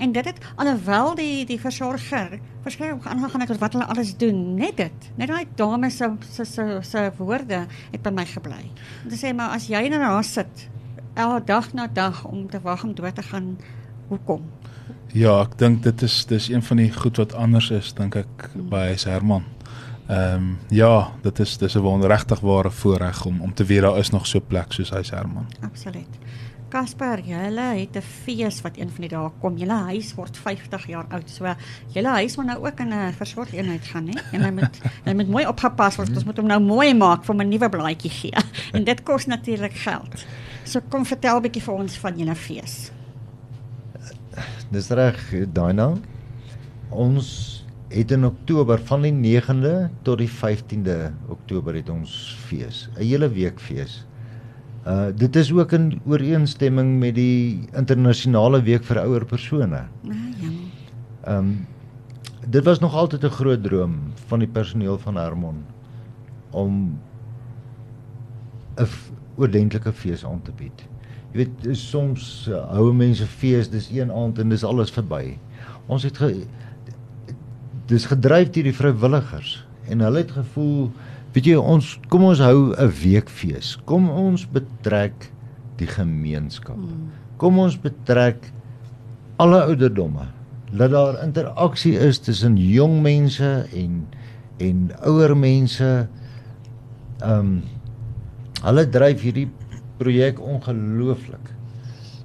En 0.02 0.12
dit 0.12 0.26
het 0.26 0.40
alhoewel 0.56 1.16
die 1.16 1.46
die 1.46 1.60
versorger 1.62 2.40
verskeie 2.66 2.98
aangegaan 2.98 3.42
het 3.42 3.52
oor 3.54 3.62
wat 3.62 3.78
hulle 3.78 3.86
alles 3.86 4.16
doen, 4.18 4.56
net 4.56 4.78
dit. 4.78 5.10
Net 5.16 5.30
daai 5.30 5.46
dame 5.56 5.90
se 5.90 6.12
se 6.32 6.46
se 6.46 6.80
se 6.82 7.12
woorde 7.18 7.66
het 7.92 8.02
by 8.02 8.12
my 8.12 8.26
gebly. 8.26 8.64
Om 9.04 9.10
te 9.10 9.20
sê 9.20 9.34
maar 9.34 9.56
as 9.56 9.70
jy 9.70 9.88
nou 9.90 10.02
daar 10.02 10.24
sit 10.24 10.70
elke 11.16 11.46
dag 11.46 11.74
na 11.74 11.88
dag 11.88 12.26
om 12.26 12.50
te 12.50 12.62
wag 12.62 12.84
om 12.84 12.94
dood 12.94 13.16
te 13.16 13.24
gaan, 13.24 13.56
Hoekom? 14.08 14.46
Ja, 15.16 15.42
ek 15.42 15.58
dink 15.60 15.84
dit 15.84 16.02
is 16.06 16.22
dis 16.30 16.48
een 16.52 16.64
van 16.64 16.80
die 16.80 16.90
goed 16.94 17.20
wat 17.20 17.36
anders 17.36 17.70
is 17.76 17.92
dink 17.98 18.16
ek 18.20 18.50
by 18.56 18.90
hy 18.92 18.98
Herman. 19.04 19.48
Ehm 20.08 20.36
um, 20.36 20.46
ja, 20.72 21.12
dit 21.24 21.40
is 21.44 21.58
dis 21.60 21.76
'n 21.76 21.84
wonderregtig 21.84 22.40
ware 22.40 22.72
voorreg 22.72 23.26
om 23.26 23.42
om 23.42 23.54
te 23.54 23.66
weet 23.66 23.82
daar 23.82 23.98
is 24.00 24.10
nog 24.10 24.28
so 24.28 24.40
plek 24.40 24.72
soos 24.72 24.90
hy 24.90 25.04
Herman. 25.10 25.48
Absoluut. 25.62 26.14
Kasper, 26.70 27.20
julle 27.26 27.68
het 27.80 27.96
'n 27.96 28.02
fees 28.02 28.62
wat 28.62 28.78
een 28.78 28.90
van 28.90 29.02
die 29.02 29.10
dae 29.10 29.30
kom. 29.42 29.58
Julle 29.58 29.80
huis 29.92 30.14
word 30.16 30.38
50 30.38 30.88
jaar 30.88 31.06
oud. 31.10 31.30
So 31.30 31.56
julle 31.94 32.10
huis 32.10 32.38
moet 32.38 32.46
nou 32.46 32.66
ook 32.66 32.80
in 32.80 32.94
'n 32.94 33.14
versorgeenheid 33.14 33.86
gaan, 33.86 34.08
hè? 34.08 34.20
En 34.32 34.42
hy 34.42 34.52
moet 34.52 34.82
hy 35.08 35.14
moet 35.14 35.30
mooi 35.30 35.48
opgepas 35.48 35.96
word. 35.96 36.10
Ons 36.10 36.24
moet 36.24 36.38
hom 36.38 36.48
nou 36.48 36.60
mooi 36.60 36.94
maak 36.94 37.26
vir 37.26 37.36
'n 37.36 37.50
nuwe 37.50 37.70
blaadjie 37.70 38.12
gee. 38.12 38.38
En 38.76 38.84
dit 38.84 39.04
kos 39.04 39.26
natuurlik 39.26 39.74
geld. 39.74 40.26
So 40.64 40.82
kom 40.90 41.06
vertel 41.06 41.38
'n 41.38 41.42
bietjie 41.42 41.64
vir 41.64 41.74
ons 41.74 41.98
van 41.98 42.18
julle 42.18 42.36
fees 42.36 42.92
dis 44.74 44.89
reg 44.91 45.20
Daina. 45.56 45.94
Ons 46.89 47.30
het 47.91 48.12
in 48.12 48.26
Oktober 48.28 48.82
van 48.89 49.06
die 49.06 49.13
9de 49.15 49.88
tot 50.04 50.20
die 50.20 50.30
15de 50.32 50.98
Oktober 51.32 51.76
het 51.78 51.89
ons 51.89 52.36
fees, 52.48 52.89
'n 52.96 53.04
hele 53.04 53.30
week 53.30 53.60
fees. 53.60 54.04
Uh 54.88 55.08
dit 55.15 55.36
is 55.36 55.52
ook 55.52 55.71
in 55.76 56.02
ooreenstemming 56.06 57.00
met 57.00 57.15
die 57.15 57.67
internasionale 57.76 58.62
week 58.63 58.86
vir 58.88 59.02
ouer 59.04 59.26
persone. 59.26 59.82
Ah, 59.84 60.13
ja. 60.41 60.52
Ehm 61.28 61.38
um, 61.38 61.67
dit 62.47 62.63
was 62.63 62.80
nog 62.80 62.95
altyd 62.95 63.23
'n 63.23 63.36
groot 63.39 63.63
droom 63.63 63.95
van 64.28 64.39
die 64.39 64.47
personeel 64.47 64.97
van 64.97 65.15
Hermon 65.15 65.65
om 66.50 67.00
'n 68.76 68.88
oordentlike 69.36 69.93
fees 69.93 70.26
aan 70.26 70.41
te 70.41 70.52
bied. 70.52 70.88
Jy 71.32 71.38
weet 71.38 71.78
soms 71.78 72.47
uh, 72.50 72.63
hou 72.71 72.93
mense 72.93 73.26
fees, 73.26 73.69
dis 73.69 73.89
een 73.91 74.12
aand 74.12 74.39
en 74.39 74.50
dis 74.50 74.63
alles 74.63 74.91
verby. 74.91 75.38
Ons 75.86 76.04
het 76.04 76.17
ge, 76.17 76.45
dis 77.86 78.06
gedryf 78.06 78.50
deur 78.50 78.63
die 78.63 78.76
vrywilligers 78.76 79.65
en 79.88 80.00
hulle 80.00 80.17
het 80.17 80.32
gevoel, 80.32 80.91
weet 81.38 81.52
jy, 81.52 81.58
ons 81.62 81.86
kom 82.10 82.23
ons 82.26 82.39
hou 82.41 82.73
'n 82.73 82.93
weekfees. 82.97 83.76
Kom 83.86 84.10
ons 84.10 84.47
betrek 84.50 85.30
die 85.78 85.86
gemeenskap. 85.86 86.78
Hmm. 86.78 87.12
Kom 87.38 87.60
ons 87.62 87.78
betrek 87.78 88.50
alle 89.38 89.62
ouderdomme. 89.69 90.26
Laat 90.73 90.91
daar 90.91 91.19
interaksie 91.23 91.93
is 91.93 92.19
tussen 92.19 92.58
jong 92.58 93.02
mense 93.02 93.67
en 93.73 94.08
en 94.58 94.89
ouer 95.06 95.36
mense. 95.38 96.08
Ehm 97.21 97.39
um, 97.39 97.62
hulle 98.63 98.88
dryf 98.89 99.21
hierdie 99.21 99.50
projek 99.97 100.41
ongelooflik. 100.41 101.54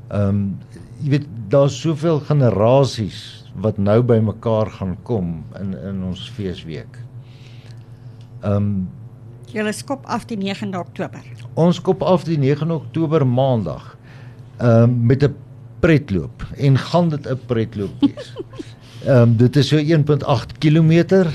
Ehm 0.08 0.28
um, 0.28 0.58
jy 1.02 1.10
weet 1.18 1.28
daar's 1.52 1.76
soveel 1.80 2.20
generasies 2.20 3.44
wat 3.60 3.76
nou 3.76 4.00
bymekaar 4.02 4.70
gaan 4.70 4.96
kom 5.02 5.44
in 5.60 5.76
in 5.76 6.02
ons 6.02 6.30
feesweek. 6.30 6.96
Ehm 8.40 8.56
um, 8.56 8.88
julle 9.52 9.72
skop 9.72 10.06
af 10.06 10.26
die 10.30 10.38
9de 10.40 10.78
Oktober. 10.78 11.20
Ons 11.54 11.76
skop 11.76 12.02
af 12.02 12.24
die 12.28 12.38
9de 12.40 12.72
Oktober 12.72 13.26
maandag. 13.26 13.96
Ehm 14.58 14.82
um, 14.82 15.06
met 15.06 15.24
'n 15.24 15.34
pretloop 15.80 16.46
en 16.56 16.78
gaan 16.78 17.08
dit 17.08 17.26
'n 17.26 17.40
pretloop 17.46 17.90
wees. 18.00 18.34
Ehm 19.06 19.22
um, 19.22 19.36
dit 19.36 19.56
is 19.56 19.68
so 19.68 19.76
1.8 19.76 20.58
km 20.58 21.26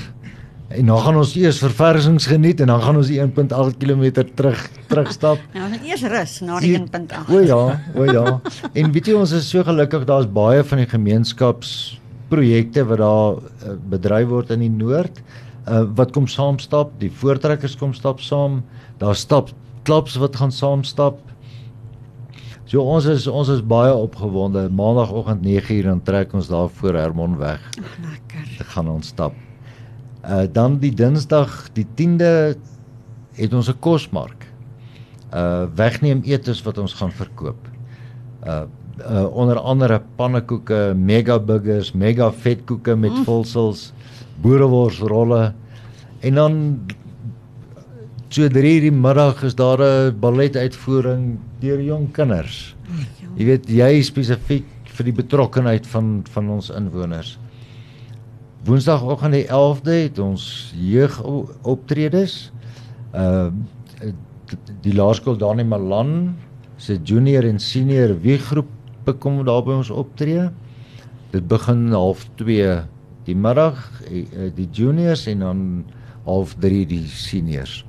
En 0.68 0.86
dan 0.86 0.98
gaan 1.00 1.16
ons 1.16 1.30
eers 1.36 1.58
verversings 1.64 2.26
geniet 2.28 2.60
en 2.60 2.66
dan 2.68 2.82
gaan 2.84 2.96
ons 3.00 3.08
die 3.08 3.20
1.8 3.22 3.76
km 3.80 4.10
terug 4.36 4.60
terugstap. 4.88 5.38
nou, 5.54 5.64
ons 5.64 5.72
moet 5.72 5.86
eers 5.88 6.02
rus 6.12 6.40
na 6.44 6.58
die 6.60 6.76
1.8. 6.76 7.32
O 7.32 7.40
ja, 7.40 7.80
o 7.96 8.04
ja. 8.04 8.40
En 8.74 8.92
weet 8.92 9.06
jy 9.08 9.14
ons 9.16 9.32
is 9.32 9.48
so 9.48 9.64
gelukkig 9.64 10.04
daar's 10.08 10.28
baie 10.28 10.60
van 10.64 10.78
die 10.82 10.90
gemeenskapsprojekte 10.90 12.84
wat 12.90 13.00
daar 13.00 13.40
uh, 13.40 13.76
bedryf 13.94 14.28
word 14.28 14.52
in 14.58 14.60
die 14.66 14.74
noord 14.74 15.22
uh, 15.68 15.84
wat 15.94 16.12
kom 16.12 16.26
saam 16.26 16.58
stap, 16.58 16.92
die 16.98 17.10
voortrekkers 17.10 17.76
kom 17.76 17.92
stap 17.94 18.20
saam. 18.20 18.62
Daar 18.98 19.16
stap 19.16 19.50
klubs 19.82 20.16
wat 20.16 20.36
gaan 20.36 20.52
saam 20.52 20.84
stap. 20.84 21.20
So 22.68 22.84
ons 22.84 23.06
is 23.08 23.26
ons 23.26 23.48
is 23.48 23.62
baie 23.64 23.92
opgewonde. 23.94 24.66
Maandagooggend 24.68 25.44
9:00 25.44 25.84
dan 25.88 26.02
trek 26.02 26.32
ons 26.32 26.48
daar 26.48 26.68
voor 26.68 26.94
Hermon 26.94 27.38
weg. 27.38 27.60
Lekker. 28.02 28.48
Ek 28.60 28.74
gaan 28.74 28.88
ons 28.88 29.06
stap. 29.06 29.34
Uh 30.24 30.44
dan 30.52 30.78
die 30.78 30.92
Dinsdag, 30.92 31.72
die 31.72 31.86
10de 31.96 32.58
het 33.38 33.54
ons 33.54 33.70
'n 33.70 33.78
kosmark. 33.80 34.46
Uh 35.32 35.64
wegneem 35.74 36.20
etes 36.24 36.62
wat 36.62 36.78
ons 36.78 36.92
gaan 36.92 37.12
verkoop. 37.12 37.68
Uh 38.44 38.62
uh 39.00 39.24
onder 39.32 39.58
andere 39.58 40.02
pannekoeke, 40.16 40.94
mega 40.96 41.38
burgers, 41.38 41.92
mega 41.92 42.32
vetkoeke 42.32 42.96
met 42.96 43.12
mm. 43.12 43.24
vulsels, 43.24 43.92
boereworsrolle 44.42 45.52
en 46.20 46.34
dan 46.34 46.56
so 48.28 48.48
3 48.48 48.80
die 48.84 48.92
middag 48.92 49.42
is 49.42 49.54
daar 49.54 49.80
'n 49.80 50.18
balletuitvoering 50.20 51.38
deur 51.60 51.80
jong 51.82 52.10
kinders. 52.12 52.74
Jy 53.36 53.44
weet 53.44 53.68
jy 53.68 54.02
spesifiek 54.02 54.66
vir 54.84 55.04
die 55.04 55.12
betrokkenheid 55.12 55.86
van 55.86 56.22
van 56.30 56.50
ons 56.50 56.70
inwoners. 56.70 57.38
Woensdagoggend 58.64 59.32
die 59.32 59.46
11de 59.46 59.94
het 60.02 60.18
ons 60.18 60.72
jeugoptredes. 60.74 62.52
Ehm 63.12 63.46
uh, 63.46 64.12
die 64.80 64.94
laerskool 64.94 65.36
Dani 65.36 65.64
Malan 65.64 66.36
se 66.76 66.96
junior 67.04 67.44
en 67.44 67.58
senior 67.58 68.14
wieggroep 68.20 68.68
kom 69.18 69.44
daar 69.44 69.62
by 69.64 69.72
ons 69.72 69.90
optree. 69.90 70.50
Dit 71.32 71.48
begin 71.48 71.92
half 71.92 72.26
2 72.36 72.82
die 73.28 73.36
middag 73.36 73.78
eh, 74.08 74.48
die 74.56 74.68
juniors 74.72 75.26
en 75.28 75.44
dan 75.44 75.60
half 76.28 76.54
3 76.60 76.84
die 76.88 77.04
seniors. 77.08 77.82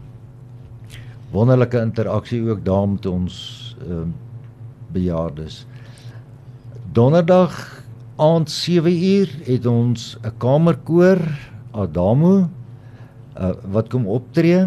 Wonderlike 1.31 1.79
interaksie 1.79 2.41
ook 2.49 2.63
daar 2.65 2.87
met 2.89 3.05
ons 3.05 3.35
ehm 3.85 4.09
uh, 4.09 4.15
bejaardes. 4.89 5.67
Donderdag 6.97 7.53
aand 8.17 8.49
7 8.49 8.89
uur 8.91 9.29
het 9.45 9.65
ons 9.65 10.17
'n 10.23 10.33
kamerkoor 10.37 11.21
Adamo 11.71 12.49
uh, 13.37 13.51
wat 13.71 13.89
kom 13.89 14.07
optree. 14.07 14.65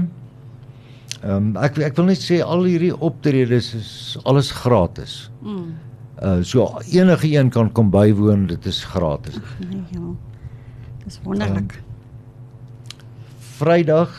Ehm 1.22 1.37
um, 1.37 1.56
ek 1.56 1.78
ek 1.78 1.96
wil 1.96 2.04
net 2.04 2.22
sê 2.22 2.40
al 2.40 2.64
hierdie 2.64 2.94
optredes 2.94 3.74
is 3.74 4.18
alles 4.22 4.50
gratis. 4.50 5.30
Mm. 5.42 5.74
Uh 6.22 6.42
so 6.42 6.78
enige 6.92 7.35
een 7.35 7.50
kan 7.50 7.72
kom 7.72 7.90
bywoon, 7.90 8.46
dit 8.46 8.66
is 8.66 8.85
gratis. 8.85 9.35
Ja. 9.90 10.32
Dis 11.12 11.20
wonderlik. 11.29 11.75
Um, 11.77 13.01
Vrydag 13.59 14.12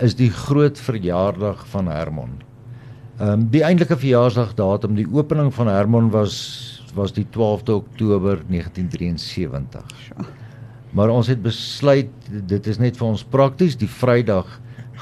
is 0.00 0.14
die 0.16 0.30
groot 0.32 0.78
verjaardag 0.80 1.66
van 1.68 1.90
Hermon. 1.92 2.38
Ehm 3.18 3.32
um, 3.32 3.44
die 3.52 3.60
eintlike 3.64 3.98
verjaarsdagdatum, 4.00 4.96
die 4.96 5.08
opening 5.12 5.52
van 5.52 5.68
Hermon 5.68 6.08
was 6.14 6.38
was 6.96 7.12
die 7.12 7.26
12de 7.28 7.76
Oktober 7.76 8.40
1973. 8.48 9.84
Maar 10.96 11.12
ons 11.12 11.28
het 11.28 11.42
besluit 11.44 12.08
dit 12.48 12.72
is 12.72 12.80
net 12.80 12.96
vir 12.96 13.10
ons 13.10 13.26
prakties 13.36 13.76
die 13.76 13.90
Vrydag 13.98 14.48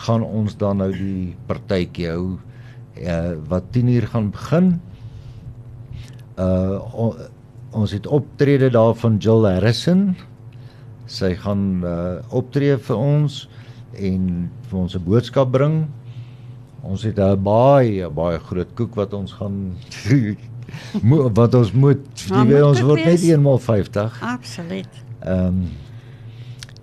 gaan 0.08 0.26
ons 0.26 0.58
dan 0.58 0.82
nou 0.82 0.90
die 0.90 1.36
partytjie 1.46 2.10
hou 2.10 2.34
uh, 2.34 3.38
wat 3.46 3.70
10uur 3.70 4.10
gaan 4.10 4.30
begin. 4.34 4.74
Uh 6.34 6.82
on, 6.90 7.26
ons 7.70 7.94
het 7.94 8.06
optrede 8.06 8.74
daar 8.74 8.98
van 8.98 9.22
Jill 9.22 9.46
Harrison. 9.46 10.16
Sy 11.06 11.34
gaan 11.36 11.84
uh 11.84 12.22
optree 12.30 12.76
vir 12.78 12.96
ons 12.96 13.44
en 13.94 14.50
vir 14.70 14.78
ons 14.78 14.94
'n 14.96 15.04
boodskap 15.04 15.50
bring. 15.52 15.86
Ons 16.82 17.02
het 17.02 17.18
'n 17.18 17.42
baie 17.42 18.08
baie 18.08 18.38
groot 18.38 18.74
koek 18.74 18.94
wat 18.94 19.12
ons 19.12 19.32
gaan 19.32 19.76
wat 21.40 21.54
ons 21.54 21.72
moet 21.72 22.04
die 22.14 22.44
nou, 22.44 22.68
ons 22.68 22.80
word 22.80 23.04
net 23.04 23.22
eenmal 23.22 23.58
50. 23.58 24.22
Absoluut. 24.22 24.92
Ehm 25.20 25.46
um, 25.46 25.68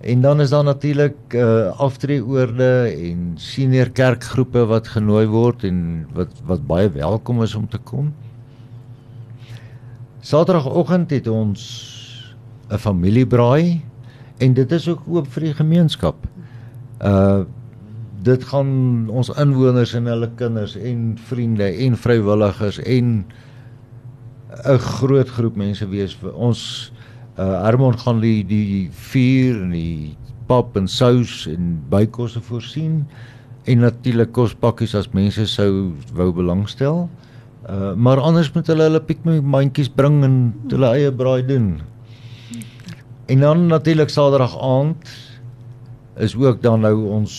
en 0.02 0.20
dan 0.20 0.40
is 0.40 0.50
daar 0.50 0.64
natuurlik 0.64 1.14
uh, 1.30 1.70
aftreeoorde 1.78 2.90
en 2.90 3.32
senior 3.38 3.90
kerkgroepe 3.90 4.64
wat 4.66 4.88
genooi 4.88 5.26
word 5.26 5.62
en 5.64 6.06
wat 6.12 6.32
wat 6.44 6.66
baie 6.66 6.90
welkom 6.90 7.42
is 7.42 7.54
om 7.54 7.68
te 7.68 7.78
kom. 7.78 8.12
Saterdagoggend 10.20 11.10
het 11.10 11.28
ons 11.28 11.60
'n 12.70 12.78
familiebraai 12.78 13.82
en 14.42 14.54
dit 14.58 14.72
is 14.72 14.88
ook 14.90 15.02
oop 15.06 15.28
vir 15.34 15.48
die 15.50 15.58
gemeenskap. 15.58 16.28
Uh 17.00 17.42
dit 18.22 18.44
gaan 18.46 18.68
ons 19.10 19.32
inwoners 19.42 19.96
en 19.98 20.04
hulle 20.06 20.28
kinders 20.38 20.76
en 20.78 21.16
vriende 21.26 21.66
en 21.66 21.96
vrywilligers 21.98 22.78
en 22.86 23.24
'n 24.52 24.78
groot 24.78 25.28
groep 25.28 25.56
mense 25.56 25.88
wees 25.90 26.14
vir 26.20 26.30
ons 26.34 26.92
uh 27.38 27.64
Hermon 27.64 27.98
gaan 27.98 28.20
die 28.20 28.44
die 28.46 28.90
vuur 29.10 29.62
en 29.64 29.70
die 29.74 30.16
pap 30.46 30.76
en 30.76 30.88
sous 30.88 31.46
en 31.50 31.78
bykosse 31.90 32.40
voorsien 32.40 33.06
en 33.64 33.78
natuurlik 33.78 34.32
kospakkies 34.32 34.94
as 34.94 35.10
mense 35.16 35.46
sou 35.46 35.92
wou 36.14 36.32
belangstel. 36.32 37.08
Uh 37.68 37.94
maar 37.94 38.20
anders 38.20 38.52
moet 38.54 38.66
hulle 38.66 38.82
hulle 38.82 39.00
pikmandjies 39.00 39.88
bring 39.88 40.22
en 40.24 40.36
hulle 40.70 40.94
eie 40.94 41.12
braai 41.12 41.42
doen. 41.46 41.80
En 43.26 43.40
dan 43.40 43.66
natuurlik 43.66 44.08
Saterdag 44.08 44.60
aand 44.60 45.10
is 46.16 46.36
ook 46.36 46.62
dan 46.62 46.80
nou 46.80 47.06
ons 47.08 47.32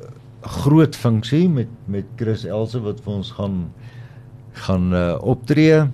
uh, 0.00 0.06
groot 0.40 0.96
funksie 0.96 1.48
met 1.48 1.68
met 1.84 2.04
Chris 2.16 2.44
Else 2.44 2.80
wat 2.80 3.00
vir 3.04 3.12
ons 3.12 3.30
gaan 3.30 3.58
gaan 4.56 4.94
uh, 4.94 5.18
optree. 5.20 5.84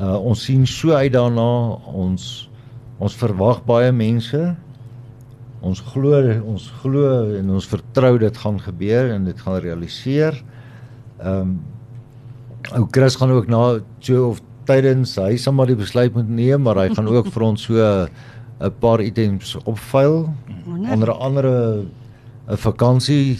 Uh 0.00 0.16
ons 0.16 0.44
sien 0.44 0.66
so 0.66 0.96
uit 0.96 1.12
daarna. 1.12 1.76
Ons 1.92 2.48
ons 2.98 3.14
verwag 3.20 3.60
baie 3.68 3.92
mense. 3.92 4.56
Ons 5.60 5.80
glo 5.92 6.24
ons 6.40 6.72
glo 6.80 7.36
en 7.36 7.50
ons 7.50 7.68
vertrou 7.68 8.16
dit 8.18 8.36
gaan 8.36 8.60
gebeur 8.60 9.12
en 9.12 9.28
dit 9.28 9.40
gaan 9.40 9.60
realiseer. 9.60 10.44
Ehm 11.20 11.40
um, 11.40 11.56
ou 12.74 12.86
Chris 12.90 13.14
gaan 13.14 13.30
ook 13.30 13.46
na 13.46 13.78
so 14.00 14.28
of 14.32 14.40
tydens 14.66 15.16
hy 15.20 15.36
sal 15.40 15.54
maar 15.56 15.70
die 15.70 15.78
besluit 15.78 16.14
moet 16.14 16.28
neem, 16.28 16.62
maar 16.66 16.76
hy 16.82 16.88
gaan 16.96 17.08
ook 17.08 17.30
vir 17.32 17.42
ons 17.42 17.62
so 17.68 17.74
'n 17.76 18.72
paar 18.80 19.00
items 19.00 19.56
opvuil. 19.64 20.34
Onder 20.66 21.12
andere 21.12 21.84
'n 22.48 22.56
vakansie 22.56 23.38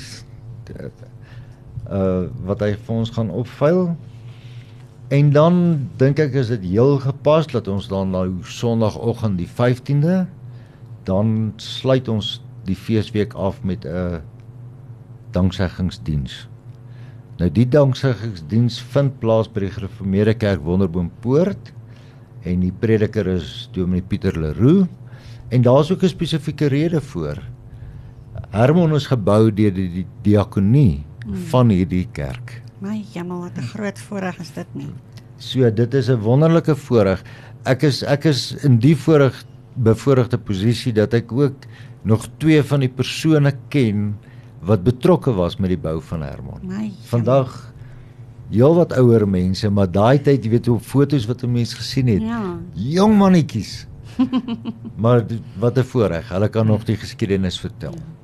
uh 1.90 2.26
wat 2.44 2.60
hy 2.60 2.74
vir 2.74 2.94
ons 2.94 3.10
gaan 3.10 3.30
opvuil. 3.30 3.96
En 5.08 5.30
dan 5.30 5.88
dink 5.96 6.18
ek 6.18 6.34
is 6.34 6.48
dit 6.48 6.64
heel 6.74 6.98
gepas 6.98 7.46
dat 7.46 7.68
ons 7.68 7.86
dan 7.88 8.10
nou 8.10 8.42
Sondagoggend 8.42 9.38
die 9.38 9.46
15de 9.48 10.26
dan 11.06 11.52
sluit 11.56 12.08
ons 12.08 12.42
die 12.66 12.76
feesweek 12.76 13.34
af 13.34 13.62
met 13.62 13.84
'n 13.86 14.20
danksegingsdiens. 15.30 16.48
Nou 17.36 17.50
die 17.52 17.66
danksegingsdiens 17.68 18.78
vind 18.94 19.18
plaas 19.20 19.48
by 19.52 19.66
die 19.66 19.72
Gereformeerde 19.74 20.32
Kerk 20.40 20.62
Wonderboompoort 20.64 21.72
en 22.48 22.62
die 22.62 22.72
prediker 22.72 23.28
is 23.28 23.66
Dominee 23.74 24.04
Pieter 24.08 24.38
Leroux 24.40 24.86
en 25.52 25.62
daar's 25.62 25.90
ook 25.92 26.02
'n 26.02 26.08
spesifieke 26.08 26.66
rede 26.72 27.00
voor. 27.00 27.42
Hermon 28.50 28.94
is 28.94 29.06
gebou 29.06 29.50
deur 29.52 29.74
die, 29.74 29.88
die 29.88 30.06
diakonie 30.22 31.04
hmm. 31.24 31.36
van 31.52 31.68
hierdie 31.68 32.08
kerk. 32.12 32.62
My 32.80 33.04
jammer, 33.12 33.38
wat 33.38 33.58
'n 33.58 33.68
groot 33.68 33.98
voorreg 33.98 34.38
is 34.40 34.52
dit 34.54 34.74
nie. 34.74 34.92
So 35.36 35.70
dit 35.70 35.94
is 35.94 36.08
'n 36.08 36.20
wonderlike 36.20 36.76
voorreg. 36.76 37.22
Ek 37.64 37.82
is 37.82 38.02
ek 38.02 38.24
is 38.24 38.64
in 38.64 38.78
die 38.78 38.96
voorreg 38.96 39.44
bevoorregte 39.74 40.38
posisie 40.38 40.92
dat 40.92 41.12
ek 41.12 41.32
ook 41.32 41.68
nog 42.02 42.28
twee 42.38 42.62
van 42.62 42.80
die 42.80 42.88
persone 42.88 43.52
ken 43.68 44.16
wat 44.60 44.82
betrokke 44.82 45.32
was 45.32 45.56
met 45.56 45.68
die 45.68 45.78
bou 45.78 46.00
van 46.02 46.22
Hermon. 46.22 46.60
My 46.62 46.92
Vandag 47.10 47.72
heel 48.50 48.74
wat 48.74 48.92
ouer 48.92 49.28
mense, 49.28 49.70
maar 49.70 49.90
daai 49.90 50.20
tyd, 50.22 50.44
jy 50.44 50.50
weet, 50.50 50.68
op 50.68 50.82
foto's 50.82 51.26
wat 51.26 51.42
'n 51.42 51.52
mens 51.52 51.74
gesien 51.74 52.06
het. 52.06 52.22
Ja. 52.22 52.58
Jong 52.72 53.16
mannetjies. 53.16 53.86
maar 55.02 55.24
wat 55.58 55.78
'n 55.78 55.84
voorreg. 55.84 56.28
Hulle 56.28 56.48
kan 56.48 56.66
nog 56.66 56.84
die 56.84 56.96
geskiedenis 56.96 57.60
vertel. 57.60 57.92
Ja. 57.92 58.16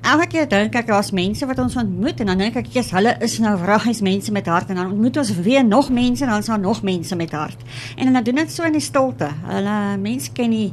Elke 0.00 0.28
keer 0.30 0.46
dink 0.48 0.76
ek 0.78 0.86
daar's 0.86 1.10
mense 1.10 1.46
wat 1.46 1.58
ons 1.58 1.74
ontmoet 1.76 2.20
en 2.22 2.30
dan 2.30 2.38
dink 2.38 2.56
ek 2.60 2.68
jy's 2.70 2.92
hulle 2.94 3.16
is 3.24 3.34
nou 3.42 3.56
wraggies 3.58 3.98
mense 4.04 4.30
met 4.32 4.46
hart 4.46 4.70
en 4.70 4.78
dan 4.78 4.92
ontmoet 4.92 5.18
ons 5.18 5.32
weer 5.42 5.64
nog 5.66 5.90
mense 5.90 6.24
en 6.24 6.30
dan 6.30 6.44
is 6.44 6.46
daar 6.46 6.60
nog 6.60 6.82
mense 6.86 7.16
met 7.18 7.34
hart. 7.34 7.64
En 7.96 8.12
dan 8.12 8.22
doen 8.24 8.38
dit 8.38 8.52
so 8.52 8.62
in 8.62 8.78
die 8.78 8.84
stilte. 8.84 9.28
Hulle 9.48 9.98
mense 9.98 10.30
ken 10.32 10.54
nie 10.54 10.72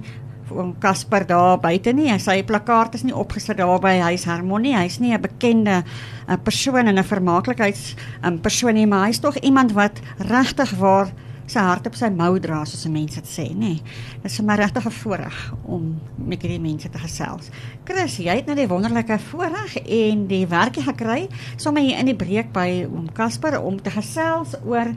oom 0.52 0.76
Casper 0.80 1.26
daar 1.28 1.60
buite 1.60 1.94
nie. 1.94 2.12
Sy 2.20 2.44
plakkaat 2.44 2.96
is 2.96 3.04
nie 3.04 3.16
opgesit 3.16 3.58
daar 3.58 3.80
by 3.80 3.98
huis 4.12 4.26
Harmonie. 4.26 4.76
Hy's 4.76 5.00
nie 5.00 5.14
'n 5.14 5.22
bekende 5.22 5.84
'n 6.28 6.42
persoon 6.44 6.88
en 6.88 6.98
'n 6.98 7.04
vermaaklikheids 7.04 7.96
'n 8.24 8.40
persoon 8.42 8.74
nie, 8.74 8.88
maar 8.88 9.06
hy's 9.08 9.20
tog 9.20 9.38
iemand 9.40 9.72
wat 9.74 10.00
regtig 10.18 10.72
waar 10.78 11.12
sy 11.48 11.62
hart 11.62 11.88
op 11.88 11.96
sy 11.98 12.10
mou 12.10 12.40
dra 12.42 12.64
soos 12.66 12.86
'n 12.86 12.92
mens 12.92 13.16
dit 13.16 13.26
sê, 13.26 13.48
nê. 13.50 13.56
Nee. 13.56 13.82
Dit 14.24 14.32
is 14.32 14.42
my 14.42 14.56
regtig 14.56 14.86
'n 14.86 14.92
voorreg 14.92 15.54
om 15.66 16.00
met 16.18 16.42
hierdie 16.42 16.60
mense 16.60 16.90
te 16.90 16.98
gesels. 16.98 17.50
Chris, 17.84 18.18
jy 18.18 18.36
het 18.36 18.46
nou 18.46 18.56
die 18.56 18.68
wonderlike 18.68 19.20
voorreg 19.20 19.78
en 19.78 20.28
die 20.28 20.48
werkie 20.48 20.84
gekry 20.84 21.28
sommer 21.58 21.84
hier 21.84 22.00
in 22.00 22.06
die 22.06 22.16
breek 22.16 22.52
by 22.52 22.88
oom 22.92 23.12
Casper 23.14 23.62
om 23.62 23.82
te 23.82 23.90
gesels 23.90 24.56
oor 24.66 24.94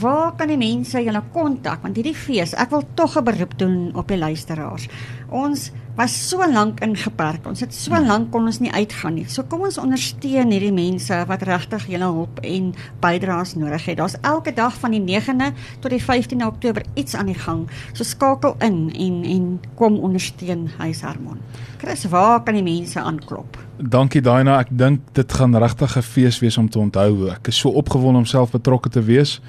waar 0.00 0.32
kan 0.36 0.48
die 0.48 0.56
mense 0.56 0.98
julle 1.02 1.22
kontak 1.32 1.82
want 1.82 1.96
hierdie 1.96 2.16
fees, 2.16 2.54
ek 2.54 2.70
wil 2.70 2.84
tog 2.94 3.16
'n 3.16 3.24
beroep 3.24 3.58
doen 3.58 3.90
op 3.94 4.08
die 4.08 4.18
luisteraars. 4.18 4.88
Ons 5.28 5.70
was 6.00 6.28
so 6.28 6.40
lank 6.48 6.80
ingeperk. 6.80 7.44
Ons 7.44 7.60
het 7.60 7.74
so 7.76 7.98
lank 8.00 8.30
kon 8.32 8.46
ons 8.48 8.60
nie 8.62 8.70
uitgaan 8.72 9.18
nie. 9.18 9.26
So 9.28 9.44
kom 9.50 9.66
ons 9.68 9.76
ondersteun 9.80 10.52
hierdie 10.54 10.72
mense 10.72 11.16
wat 11.28 11.44
regtig 11.44 11.84
julle 11.92 12.08
hulp 12.08 12.40
en 12.46 12.70
bydraes 13.02 13.52
nodig 13.60 13.84
het. 13.90 13.98
Daar's 14.00 14.16
elke 14.24 14.54
dag 14.56 14.78
van 14.80 14.96
die 14.96 15.02
9de 15.04 15.50
tot 15.84 15.92
die 15.92 16.00
15de 16.00 16.46
Oktober 16.48 16.86
iets 16.96 17.18
aan 17.20 17.28
die 17.28 17.36
gang. 17.36 17.66
So 17.92 18.08
skakel 18.08 18.56
in 18.64 18.86
en 18.96 19.24
en 19.34 19.50
kom 19.76 19.98
ondersteun 20.00 20.70
Huis 20.78 21.04
Harmon. 21.04 21.42
Chris, 21.80 22.06
waar 22.08 22.40
kan 22.44 22.56
die 22.56 22.64
mense 22.64 23.00
aanklop? 23.00 23.60
Dankie 23.80 24.20
Daina, 24.20 24.58
ek 24.60 24.72
dink 24.76 25.04
dit 25.16 25.32
gaan 25.32 25.56
regtig 25.56 25.96
'n 25.96 26.02
fees 26.02 26.38
wees 26.40 26.56
om 26.56 26.68
te 26.68 26.78
onthou. 26.78 27.28
Ek 27.28 27.48
is 27.48 27.58
so 27.58 27.68
opgewonde 27.68 28.18
om 28.18 28.26
self 28.26 28.50
betrokke 28.50 28.88
te 28.88 29.02
wees. 29.02 29.40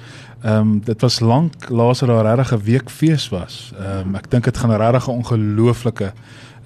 Ehm 0.42 0.58
um, 0.58 0.80
dit 0.84 1.00
was 1.00 1.20
lank 1.20 1.68
laas 1.68 1.98
dat 1.98 2.08
daar 2.08 2.36
regtig 2.36 2.52
'n 2.52 2.64
week 2.64 2.90
fees 2.90 3.28
was. 3.28 3.72
Ehm 3.78 4.08
um, 4.08 4.14
ek 4.14 4.30
dink 4.30 4.44
dit 4.44 4.56
gaan 4.56 4.70
regtig 4.70 5.08
'n 5.08 5.10
ongelooflike 5.10 6.12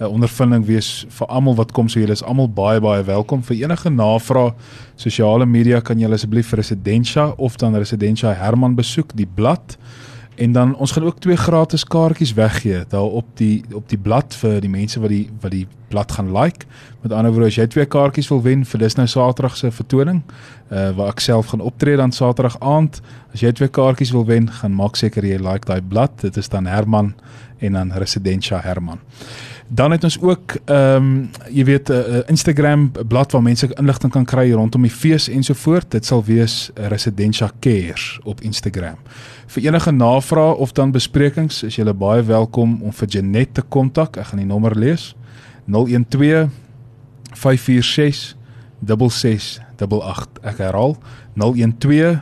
uh, 0.00 0.08
ondervinding 0.08 0.64
wees 0.66 1.04
vir 1.08 1.26
almal 1.26 1.54
wat 1.54 1.72
kom. 1.72 1.88
So 1.88 2.00
julle 2.00 2.12
is 2.12 2.22
almal 2.22 2.48
baie 2.48 2.80
baie 2.80 3.04
welkom. 3.04 3.42
Vir 3.42 3.56
enige 3.56 3.90
navraag, 3.90 4.54
sosiale 4.96 5.46
media 5.46 5.80
kan 5.80 5.98
julle 5.98 6.14
asseblief 6.14 6.48
vir 6.48 6.56
Residentia 6.56 7.28
of 7.36 7.56
dan 7.56 7.76
Residentia 7.76 8.32
Herman 8.32 8.74
besoek, 8.74 9.16
die 9.16 9.28
blad. 9.34 9.76
En 10.36 10.52
dan 10.52 10.76
ons 10.76 10.92
gaan 10.92 11.04
ook 11.04 11.18
twee 11.18 11.36
gratis 11.36 11.84
kaartjies 11.84 12.34
weggee 12.34 12.84
daar 12.88 13.02
op 13.02 13.26
die 13.34 13.64
op 13.72 13.88
die 13.88 13.98
blad 13.98 14.36
vir 14.36 14.60
die 14.60 14.70
mense 14.70 15.00
wat 15.00 15.08
die 15.08 15.28
wat 15.40 15.50
die 15.50 15.66
blad 15.88 16.12
gaan 16.12 16.32
like. 16.32 16.66
Met 17.00 17.12
ander 17.12 17.32
woorde 17.32 17.48
as 17.48 17.56
jy 17.56 17.66
twee 17.72 17.86
kaartjies 17.86 18.28
wil 18.28 18.42
wen 18.42 18.64
vir 18.64 18.82
dis 18.82 18.96
nou 18.98 19.06
Saterdag 19.08 19.56
se 19.56 19.70
vertoning, 19.72 20.22
uh 20.68 20.90
waar 20.98 21.14
ek 21.14 21.24
self 21.24 21.52
gaan 21.54 21.64
optree 21.64 21.96
dan 21.96 22.12
Saterdag 22.12 22.58
aand. 22.60 23.00
As 23.32 23.40
jy 23.40 23.52
twee 23.52 23.68
kaartjies 23.68 24.12
wil 24.12 24.26
wen, 24.28 24.50
gaan 24.60 24.76
maak 24.76 24.96
seker 24.96 25.24
jy 25.24 25.40
like 25.40 25.68
daai 25.68 25.80
blad. 25.80 26.20
Dit 26.20 26.36
is 26.36 26.52
dan 26.52 26.66
Herman 26.66 27.14
en 27.58 27.72
dan 27.72 27.92
Residentia 27.92 28.60
Herman. 28.60 29.00
Dan 29.68 29.90
het 29.90 30.04
ons 30.04 30.20
ook 30.20 30.54
ehm 30.64 30.96
um, 30.96 31.30
jy 31.50 31.64
weet 31.64 31.88
'n 31.88 31.92
uh, 31.92 32.18
Instagram 32.26 32.92
blad 33.08 33.32
waar 33.32 33.42
mense 33.42 33.74
inligting 33.74 34.12
kan 34.12 34.24
kry 34.24 34.52
rondom 34.52 34.82
die 34.82 34.90
fees 34.90 35.28
ensovoort. 35.28 35.90
Dit 35.90 36.04
sal 36.04 36.24
wees 36.24 36.70
Residentia 36.74 37.50
Cares 37.60 38.18
op 38.22 38.40
Instagram. 38.40 38.96
Vir 39.46 39.62
enige 39.62 39.90
navrae 39.90 40.54
of 40.54 40.72
dan 40.72 40.90
besprekings 40.90 41.62
is 41.62 41.76
jy 41.76 41.92
baie 41.92 42.22
welkom 42.22 42.82
om 42.82 42.92
vir 42.92 43.08
Janet 43.08 43.54
te 43.54 43.62
kontak. 43.62 44.16
Ek 44.16 44.26
gaan 44.26 44.38
die 44.38 44.46
nommer 44.46 44.78
lees. 44.78 45.14
012 45.66 46.50
546 47.32 48.36
6688. 48.86 50.42
Ek 50.42 50.58
herhaal 50.58 50.96
012 51.34 52.20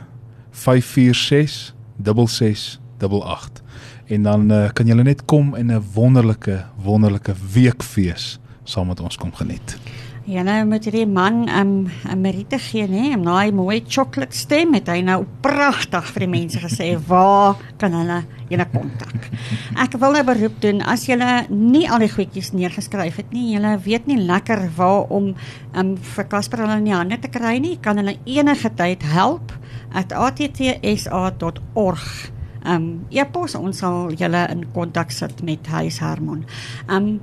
546 0.51 1.73
6688 2.03 3.64
en 4.07 4.23
dan 4.23 4.51
uh, 4.51 4.69
kan 4.73 4.85
julle 4.85 5.03
net 5.03 5.25
kom 5.25 5.55
en 5.55 5.71
'n 5.71 5.83
wonderlike 5.93 6.65
wonderlike 6.83 7.33
weekfees 7.53 8.39
saam 8.63 8.87
met 8.87 8.99
ons 8.99 9.17
kom 9.17 9.33
geniet. 9.33 9.77
Ja, 10.25 10.41
nou 10.41 10.63
met 10.65 10.87
hierdie 10.87 11.05
man 11.05 11.43
um, 11.53 11.85
'n 11.85 12.21
Merite 12.21 12.57
gee 12.57 12.87
nê, 12.87 13.13
'n 13.13 13.21
naai 13.21 13.51
mooi 13.51 13.83
chocolate 13.87 14.35
stem 14.35 14.73
het 14.73 14.87
hy 14.87 15.01
nou 15.01 15.25
pragtig 15.41 16.05
vir 16.13 16.19
die 16.19 16.29
mense 16.29 16.59
gesê 16.59 16.97
waar 17.07 17.55
kan 17.77 17.93
hulle 17.93 18.23
julle 18.49 18.65
kontak. 18.73 19.29
Ek 19.83 19.93
wil 20.01 20.11
nou 20.11 20.23
beroep 20.23 20.61
doen 20.61 20.81
as 20.81 21.05
julle 21.05 21.45
nie 21.49 21.89
al 21.89 21.99
die 21.99 22.09
goedjies 22.09 22.53
neergeskryf 22.53 23.15
het 23.15 23.31
nie, 23.31 23.53
julle 23.53 23.77
weet 23.77 24.07
nie 24.07 24.17
lekker 24.17 24.69
waar 24.75 25.05
om 25.09 25.35
um, 25.77 25.97
vir 25.97 26.27
Casper 26.27 26.59
hulle 26.65 26.77
in 26.77 26.85
die 26.89 26.97
hande 26.97 27.19
te 27.19 27.27
kry 27.29 27.59
nie, 27.59 27.77
kan 27.77 27.97
hulle 27.97 28.17
enige 28.25 28.69
tyd 28.75 29.03
help 29.03 29.53
at 29.93 30.11
attsa.org 30.11 31.05
ehm 32.25 32.34
um, 32.73 33.05
e-pos 33.09 33.55
ons 33.55 33.77
sal 33.77 34.11
julle 34.17 34.47
in 34.49 34.65
kontak 34.73 35.11
sit 35.11 35.43
met 35.43 35.67
Huis 35.67 35.99
Harmon. 35.99 36.45
Ehm 36.87 36.95
um, 36.97 37.19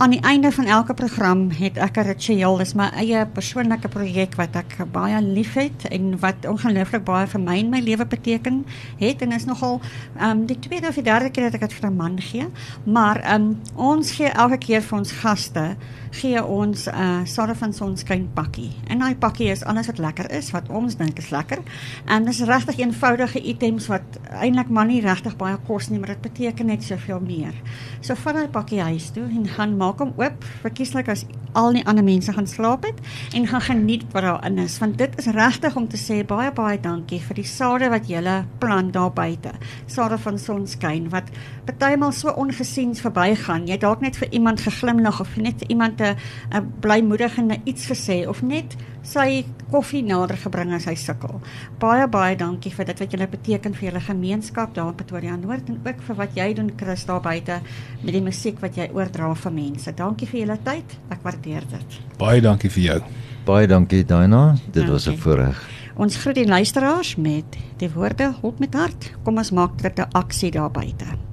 aan 0.00 0.10
die 0.10 0.20
einde 0.24 0.52
van 0.52 0.64
elke 0.64 0.94
program 0.94 1.50
het 1.50 1.76
ek 1.76 1.96
'n 1.96 2.06
ritueel, 2.06 2.56
dis 2.56 2.74
my 2.74 2.88
eie 2.96 3.26
persoonlike 3.26 3.88
projek 3.88 4.34
wat 4.34 4.56
ek 4.56 4.76
baie 4.92 5.22
liefhet 5.22 5.84
en 5.90 6.18
wat 6.18 6.46
ongelooflik 6.48 7.04
baie 7.04 7.26
vir 7.26 7.40
my 7.40 7.58
en 7.58 7.68
my 7.68 7.80
lewe 7.80 8.06
beteken 8.06 8.64
het 8.96 9.22
en 9.22 9.32
is 9.32 9.44
nogal 9.44 9.80
ehm 10.16 10.30
um, 10.30 10.46
die 10.46 10.58
tweede 10.58 10.88
of 10.88 10.94
die 10.94 11.04
derde 11.04 11.30
keer 11.30 11.50
dat 11.50 11.54
ek 11.54 11.60
dit 11.60 11.72
vir 11.72 11.90
'n 11.90 11.96
man 11.96 12.20
gee, 12.20 12.46
maar 12.84 13.16
ehm 13.16 13.42
um, 13.42 13.60
ons 13.74 14.10
gee 14.10 14.28
elke 14.28 14.58
keer 14.58 14.82
vir 14.82 14.98
ons 14.98 15.12
gaste 15.12 15.76
gee 16.10 16.44
ons 16.44 16.86
'n 16.86 16.94
uh, 16.94 17.20
soort 17.24 17.56
van 17.56 17.72
sonskyn 17.72 18.28
pakkie. 18.34 18.70
En 18.86 18.98
daai 18.98 19.16
pakkie 19.16 19.50
is 19.50 19.64
alles 19.64 19.86
wat 19.86 19.98
lekker 19.98 20.30
is, 20.30 20.50
wat 20.50 20.68
ons 20.68 20.96
dink 20.96 21.18
is 21.18 21.30
lekker. 21.30 21.58
En 22.04 22.24
dis 22.24 22.40
regtig 22.40 22.78
eenvoudige 22.78 23.42
items 23.42 23.86
wat 23.86 24.02
eintlik 24.30 24.68
maar 24.68 24.86
nie 24.86 25.00
regtig 25.00 25.36
baie 25.36 25.56
kos 25.66 25.88
nie, 25.88 25.98
maar 25.98 26.08
dit 26.08 26.20
beteken 26.20 26.66
net 26.66 26.82
soveel 26.82 27.20
meer. 27.20 27.54
So 28.00 28.14
vat 28.14 28.34
daai 28.34 28.48
pakkie 28.48 28.80
huis 28.80 29.10
toe 29.10 29.24
en 29.24 29.48
gaan 29.48 29.76
maak 29.76 29.98
hom 29.98 30.12
oop, 30.16 30.44
verkieslik 30.62 31.08
as 31.08 31.26
al 31.52 31.72
die 31.72 31.86
ander 31.86 32.04
mense 32.04 32.32
gaan 32.32 32.46
slaap 32.46 32.84
het 32.86 32.98
en 33.34 33.46
gaan 33.46 33.60
geniet 33.60 34.04
wat 34.12 34.22
daarin 34.22 34.58
is, 34.58 34.78
want 34.78 34.98
dit 34.98 35.18
is 35.18 35.26
regtig 35.26 35.76
om 35.76 35.88
te 35.88 35.98
sê 35.98 36.20
baie 36.26 36.52
baie 36.52 36.78
dankie 36.80 37.20
vir 37.20 37.34
die 37.34 37.46
sade 37.46 37.88
wat 37.90 38.08
jy 38.08 38.20
plant 38.58 38.92
daar 38.92 39.12
buite. 39.12 39.52
Sade 39.86 40.18
van 40.18 40.38
sonskyn 40.38 41.08
wat 41.10 41.30
partymal 41.66 42.12
so 42.12 42.30
ongesiens 42.30 43.00
verbygaan. 43.00 43.66
Jy 43.66 43.78
dalk 43.78 44.00
net 44.00 44.16
vir 44.16 44.28
iemand 44.32 44.60
geglimlag 44.60 45.20
of 45.20 45.36
net 45.36 45.62
vir 45.62 45.70
iemand 46.00 46.18
'n 46.52 46.56
'n 46.56 46.72
blymoedigende 46.80 47.58
iets 47.64 47.86
gesê 47.86 48.28
of 48.28 48.42
net 48.42 48.76
sy 49.02 49.44
koffie 49.70 50.02
nader 50.02 50.36
gebring 50.36 50.72
as 50.72 50.84
hy 50.84 50.94
sukkel. 50.94 51.40
Baie 51.78 52.08
baie 52.08 52.36
dankie 52.36 52.72
vir 52.72 52.84
dit 52.84 52.98
wat 52.98 53.10
julle 53.12 53.26
beteken 53.26 53.74
vir 53.74 53.90
julle 53.90 54.00
gemeenskap 54.00 54.74
daar 54.74 54.88
in 54.88 54.94
Pretoria 54.94 55.36
Noord 55.36 55.68
en 55.68 55.80
ook 55.84 56.02
vir 56.02 56.16
wat 56.16 56.34
jy 56.34 56.54
doen 56.54 56.72
Chris 56.76 57.04
daar 57.04 57.20
buite 57.20 57.60
met 58.02 58.12
die 58.12 58.20
musiek 58.20 58.60
wat 58.60 58.76
jy 58.76 58.90
oordra 58.92 59.34
vir 59.34 59.52
mense. 59.52 59.92
Dankie 59.92 60.26
vir 60.26 60.40
julle 60.40 60.58
tyd. 60.64 60.98
Ek 61.10 61.22
waardeer 61.22 61.62
dit. 61.70 62.00
Baie 62.18 62.40
dankie 62.40 62.70
vir 62.70 62.82
jou. 62.82 63.00
Baie 63.44 63.66
dankie 63.66 64.04
Dina. 64.04 64.56
Dit 64.66 64.74
dankie. 64.74 64.92
was 64.92 65.08
'n 65.08 65.16
voorreg. 65.16 65.68
Ons 65.96 66.16
groet 66.16 66.34
die 66.34 66.46
luisteraars 66.46 67.16
met 67.16 67.56
die 67.76 67.90
woorde: 67.90 68.34
"Hop 68.42 68.58
met 68.58 68.74
hart. 68.74 69.12
Kom 69.22 69.36
ons 69.36 69.50
maak 69.50 69.82
dit 69.82 69.98
'n 69.98 70.08
aksie 70.12 70.50
daar 70.50 70.70
buite." 70.70 71.29